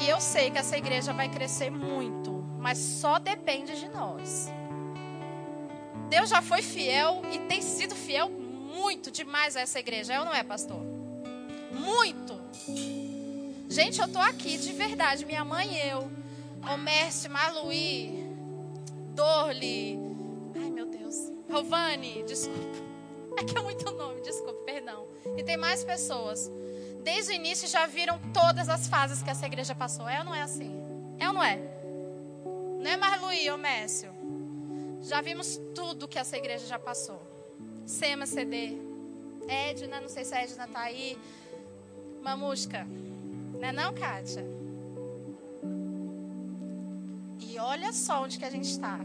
[0.01, 4.51] E eu sei que essa igreja vai crescer muito, mas só depende de nós.
[6.09, 10.25] Deus já foi fiel e tem sido fiel muito demais a essa igreja, é ou
[10.25, 10.79] não é, pastor?
[11.71, 12.39] Muito.
[13.67, 15.25] Gente, eu tô aqui de verdade.
[15.25, 16.09] Minha mãe e eu.
[16.71, 18.26] O Mércio, Marluí,
[19.17, 19.99] Dorli.
[20.55, 21.15] Ai, meu Deus.
[21.49, 22.85] Rovani, desculpa.
[23.39, 25.05] É que é muito nome, desculpa, perdão.
[25.37, 26.51] E tem mais pessoas.
[27.03, 30.09] Desde o início já viram todas as fases que essa igreja passou.
[30.09, 30.71] É ou não é assim?
[31.19, 31.59] É ou não é?
[32.81, 34.11] Não é Marluí ou Mércio?
[35.03, 37.21] Já vimos tudo que essa igreja já passou.
[37.85, 38.79] Sema CD.
[39.47, 41.15] Edna, não sei se a Edna tá aí.
[42.23, 42.87] Mamusca.
[43.53, 44.56] Não é não, Kátia?
[47.77, 48.99] Olha só onde que a gente está.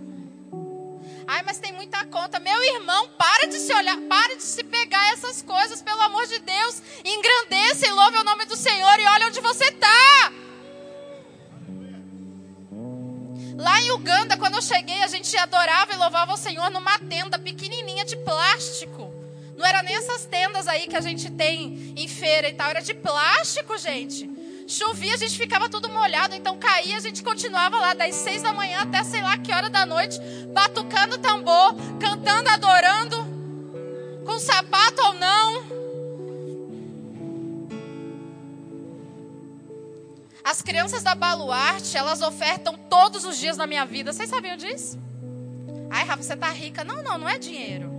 [1.27, 2.41] Ai, mas tem muita conta.
[2.41, 6.39] Meu irmão, para de se olhar, para de se pegar essas coisas, pelo amor de
[6.39, 6.83] Deus.
[7.05, 10.33] Engrandeça e louve o nome do Senhor e olha onde você está.
[13.57, 17.39] Lá em Uganda, quando eu cheguei, a gente adorava e louvava o Senhor numa tenda
[17.39, 19.13] pequenininha de plástico.
[19.57, 22.81] Não era nem essas tendas aí que a gente tem em feira e tal, era
[22.81, 24.32] de plástico, gente
[24.73, 28.55] Chovia, a gente ficava tudo molhado, então caía, a gente continuava lá das seis da
[28.55, 30.19] manhã até sei lá que hora da noite,
[30.51, 33.17] batucando tambor, cantando, adorando,
[34.25, 35.83] com sapato ou não.
[40.43, 44.11] As crianças da Baluarte, elas ofertam todos os dias na minha vida.
[44.11, 44.99] Vocês sabiam disso?
[45.91, 46.83] Ai, Rafa, você tá rica.
[46.83, 47.92] Não, não, não é dinheiro.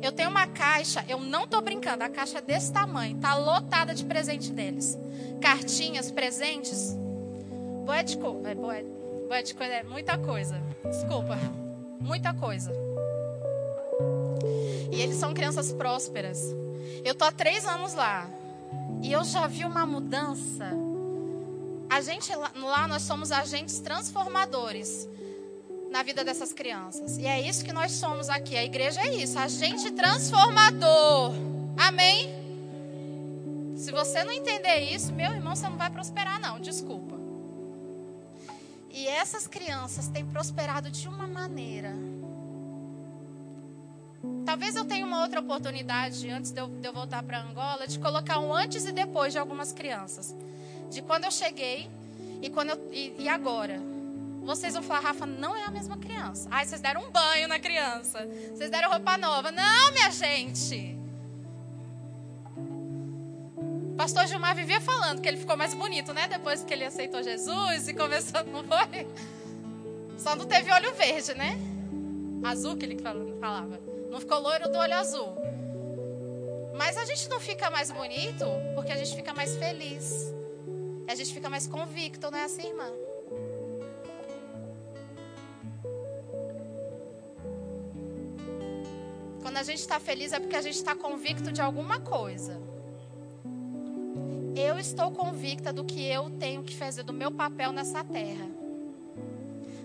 [0.00, 3.94] Eu tenho uma caixa, eu não tô brincando, a caixa é desse tamanho, tá lotada
[3.94, 4.96] de presente deles.
[5.40, 6.96] Cartinhas, presentes.
[7.84, 10.60] Boé de cor, é, de cor é muita coisa.
[10.84, 11.36] Desculpa.
[12.00, 12.72] Muita coisa.
[14.92, 16.54] E eles são crianças prósperas.
[17.04, 18.28] Eu tô há três anos lá.
[19.02, 20.70] E eu já vi uma mudança.
[21.90, 25.08] A gente lá, nós somos agentes transformadores
[25.90, 27.18] na vida dessas crianças.
[27.18, 28.56] E é isso que nós somos aqui.
[28.56, 31.32] A igreja é isso, agente transformador.
[31.76, 32.38] Amém?
[33.76, 36.60] Se você não entender isso, meu irmão, você não vai prosperar, não.
[36.60, 37.16] Desculpa.
[38.90, 41.94] E essas crianças têm prosperado de uma maneira.
[44.44, 47.98] Talvez eu tenha uma outra oportunidade, antes de eu, de eu voltar para Angola, de
[47.98, 50.34] colocar um antes e depois de algumas crianças.
[50.90, 51.88] De quando eu cheguei
[52.42, 53.80] e, quando eu, e, e agora.
[54.48, 56.48] Vocês vão falar, Rafa, não é a mesma criança.
[56.50, 58.26] Ai, vocês deram um banho na criança.
[58.54, 59.52] Vocês deram roupa nova.
[59.52, 60.98] Não, minha gente.
[63.94, 66.26] Pastor Gilmar vivia falando que ele ficou mais bonito, né?
[66.28, 69.06] Depois que ele aceitou Jesus e começou, não foi?
[70.16, 71.58] Só não teve olho verde, né?
[72.42, 72.96] Azul que ele
[73.38, 73.78] falava.
[74.10, 75.36] Não ficou loiro do olho azul.
[76.74, 80.32] Mas a gente não fica mais bonito porque a gente fica mais feliz.
[81.06, 83.07] A gente fica mais convicto, não é assim, irmã?
[89.48, 92.60] Quando a gente está feliz é porque a gente está convicto de alguma coisa.
[94.54, 98.46] Eu estou convicta do que eu tenho que fazer, do meu papel nessa terra.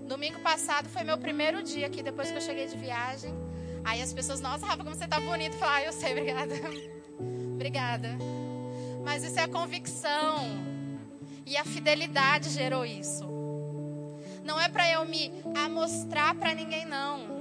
[0.05, 3.33] Domingo passado foi meu primeiro dia aqui, depois que eu cheguei de viagem.
[3.85, 5.53] Aí as pessoas, nossa, Rafa, como você está bonito.
[5.53, 6.55] Eu falo, ah, eu sei, obrigada.
[7.53, 8.09] obrigada.
[9.01, 10.43] Mas isso é a convicção.
[11.45, 13.23] E a fidelidade gerou isso.
[14.43, 17.32] Não é para eu me amostrar para ninguém, não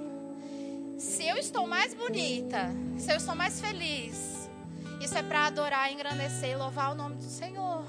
[1.02, 4.48] se eu estou mais bonita, se eu estou mais feliz,
[5.00, 7.84] isso é para adorar, engrandecer e louvar o nome do Senhor.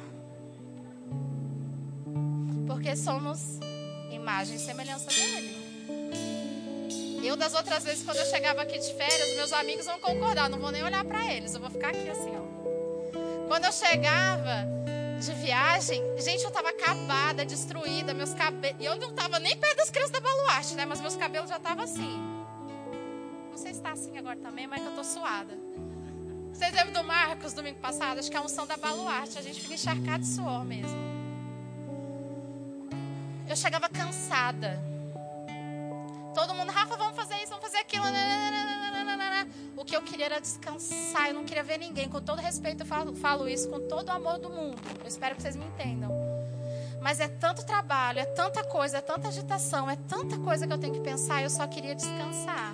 [2.65, 3.59] Porque somos
[4.11, 5.61] imagem e semelhança dele.
[7.23, 10.59] Eu, das outras vezes, quando eu chegava aqui de férias, meus amigos vão concordar, não
[10.59, 13.47] vou nem olhar para eles, eu vou ficar aqui assim, ó.
[13.47, 14.67] Quando eu chegava
[15.19, 18.75] de viagem, gente, eu tava acabada, destruída, meus cabelos.
[18.79, 20.85] Eu não tava nem perto das crianças da baluarte, né?
[20.85, 22.32] Mas meus cabelos já estavam assim.
[23.53, 25.55] Não sei se está assim agora também, mas é que eu tô suada.
[26.51, 28.17] Vocês lembram do Marcos domingo passado?
[28.17, 29.37] Acho que é a unção da baluarte.
[29.37, 30.97] A gente fica encharcado de suor mesmo.
[33.47, 34.83] Eu chegava cansada.
[36.33, 38.05] Todo mundo, Rafa, vamos fazer isso, vamos fazer aquilo.
[39.77, 41.27] O que eu queria era descansar.
[41.27, 42.09] Eu não queria ver ninguém.
[42.09, 44.81] Com todo respeito, eu falo, falo isso com todo o amor do mundo.
[44.99, 46.09] Eu espero que vocês me entendam.
[47.03, 50.77] Mas é tanto trabalho, é tanta coisa, é tanta agitação, é tanta coisa que eu
[50.79, 51.43] tenho que pensar.
[51.43, 52.73] Eu só queria descansar.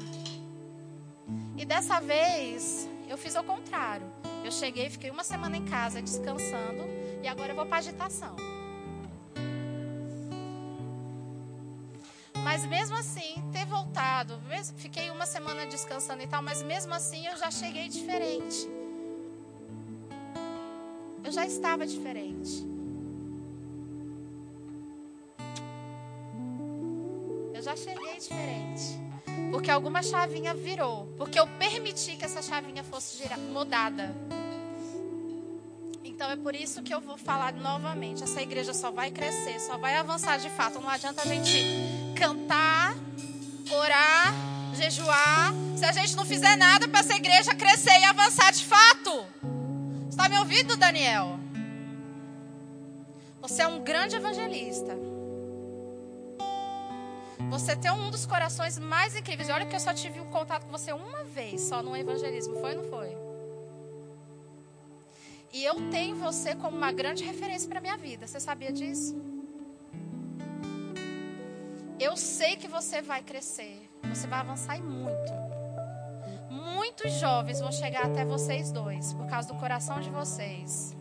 [1.60, 4.08] E dessa vez, eu fiz ao contrário.
[4.46, 6.86] Eu cheguei, fiquei uma semana em casa descansando
[7.22, 8.34] e agora eu vou para agitação.
[12.46, 14.40] Mas mesmo assim, ter voltado,
[14.78, 18.66] fiquei uma semana descansando e tal, mas mesmo assim eu já cheguei diferente.
[21.22, 22.66] Eu já estava diferente.
[27.54, 29.09] Eu já cheguei diferente.
[29.52, 31.14] Porque alguma chavinha virou.
[31.18, 34.16] Porque eu permiti que essa chavinha fosse mudada.
[36.04, 38.24] Então é por isso que eu vou falar novamente.
[38.24, 40.80] Essa igreja só vai crescer, só vai avançar de fato.
[40.80, 41.64] Não adianta a gente
[42.18, 42.94] cantar,
[43.72, 44.34] orar,
[44.74, 49.26] jejuar, se a gente não fizer nada para essa igreja crescer e avançar de fato.
[50.10, 51.40] Está me ouvindo, Daniel?
[53.42, 55.09] Você é um grande evangelista.
[57.48, 59.50] Você tem um dos corações mais incríveis.
[59.50, 62.60] Olha que eu só tive um contato com você uma vez, só no evangelismo.
[62.60, 63.18] Foi ou não foi?
[65.52, 68.28] E eu tenho você como uma grande referência para minha vida.
[68.28, 69.16] Você sabia disso?
[72.00, 73.90] Eu sei que você vai crescer.
[74.04, 75.34] Você vai avançar e muito.
[76.50, 80.96] Muitos jovens vão chegar até vocês dois por causa do coração de vocês.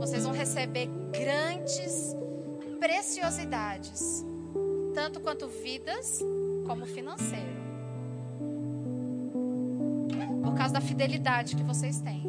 [0.00, 2.14] Vocês vão receber grandes
[2.80, 4.24] preciosidades
[4.94, 6.20] tanto quanto vidas
[6.66, 7.64] como financeiro.
[10.42, 12.22] Por causa da fidelidade que vocês têm.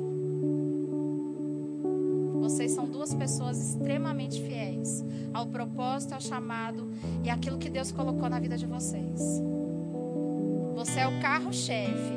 [2.42, 5.04] Vocês são duas pessoas extremamente fiéis
[5.34, 6.92] ao propósito, ao chamado
[7.24, 9.42] e aquilo que Deus colocou na vida de vocês.
[10.76, 12.16] Você é o carro-chefe.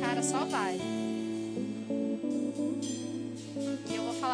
[0.00, 0.97] Cara, só vai.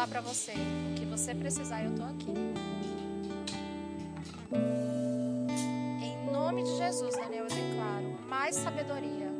[0.05, 2.33] Falar para você, o que você precisar, eu tô aqui.
[6.01, 9.31] Em nome de Jesus, Daniel, eu declaro mais sabedoria,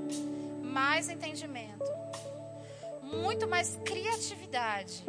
[0.64, 1.86] mais entendimento,
[3.04, 5.04] muito mais criatividade,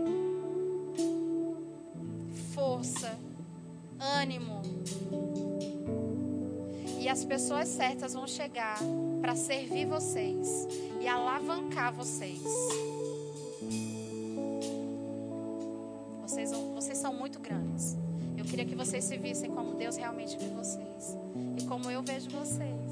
[2.54, 3.18] força,
[3.98, 4.62] ânimo.
[6.98, 8.78] E as pessoas certas vão chegar
[9.20, 10.66] para servir vocês
[11.00, 12.42] e alavancar vocês.
[16.26, 17.96] Vocês, vocês são muito grandes.
[18.36, 21.16] Eu queria que vocês se vissem como Deus realmente vê vocês
[21.56, 22.90] e como eu vejo vocês.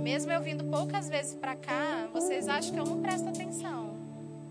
[0.00, 3.96] Mesmo eu vindo poucas vezes para cá, vocês acham que eu não presto atenção.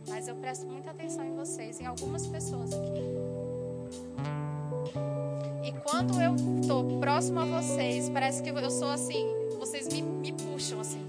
[0.09, 3.01] Mas eu presto muita atenção em vocês, em algumas pessoas aqui.
[5.63, 9.25] E quando eu estou próximo a vocês, parece que eu sou assim,
[9.57, 11.07] vocês me, me puxam assim.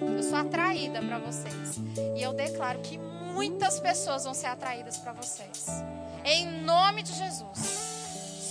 [0.00, 1.78] Eu sou atraída para vocês.
[2.16, 2.98] E eu declaro que
[3.38, 5.66] muitas pessoas vão ser atraídas para vocês.
[6.24, 7.58] Em nome de Jesus.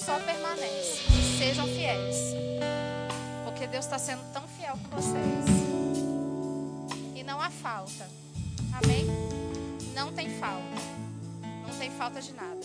[0.05, 2.15] Só permanece e sejam fiéis.
[3.43, 5.45] Porque Deus está sendo tão fiel com vocês.
[7.13, 8.07] E não há falta.
[8.81, 9.05] Amém?
[9.93, 10.77] Não tem falta.
[11.67, 12.61] Não tem falta de nada.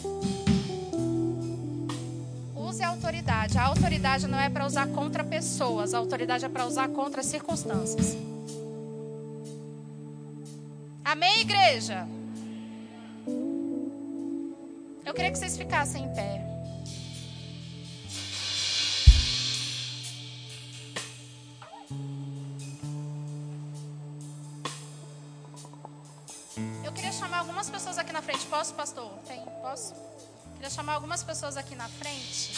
[2.55, 3.59] Use a autoridade.
[3.59, 8.17] A autoridade não é para usar contra pessoas, a autoridade é para usar contra circunstâncias.
[11.13, 12.09] Amém, igreja?
[15.05, 16.43] Eu queria que vocês ficassem em pé.
[27.43, 28.47] algumas pessoas aqui na frente.
[28.47, 29.11] Posso, pastor?
[29.27, 29.41] Tem?
[29.61, 29.95] Posso?
[30.55, 32.53] Queria chamar algumas pessoas aqui na frente.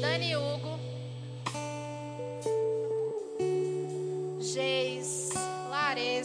[0.00, 0.75] Dani Hugo.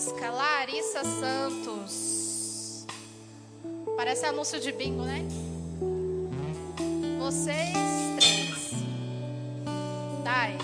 [0.02, 0.32] Laresca.
[0.32, 2.88] Larissa Santos.
[3.95, 5.24] Parece anúncio de bingo, né?
[7.20, 7.76] Vocês
[8.18, 8.72] três.
[10.24, 10.58] Dai.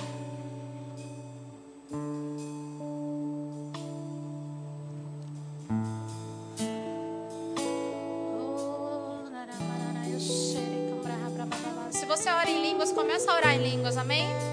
[12.93, 14.46] começa a orar em línguas, amém?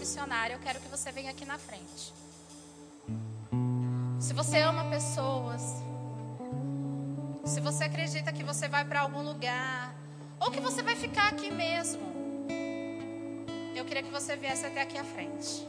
[0.00, 2.12] Missionária, eu quero que você venha aqui na frente.
[4.18, 5.62] Se você ama pessoas,
[7.44, 9.94] se você acredita que você vai para algum lugar,
[10.40, 12.02] ou que você vai ficar aqui mesmo,
[13.76, 15.66] eu queria que você viesse até aqui à frente.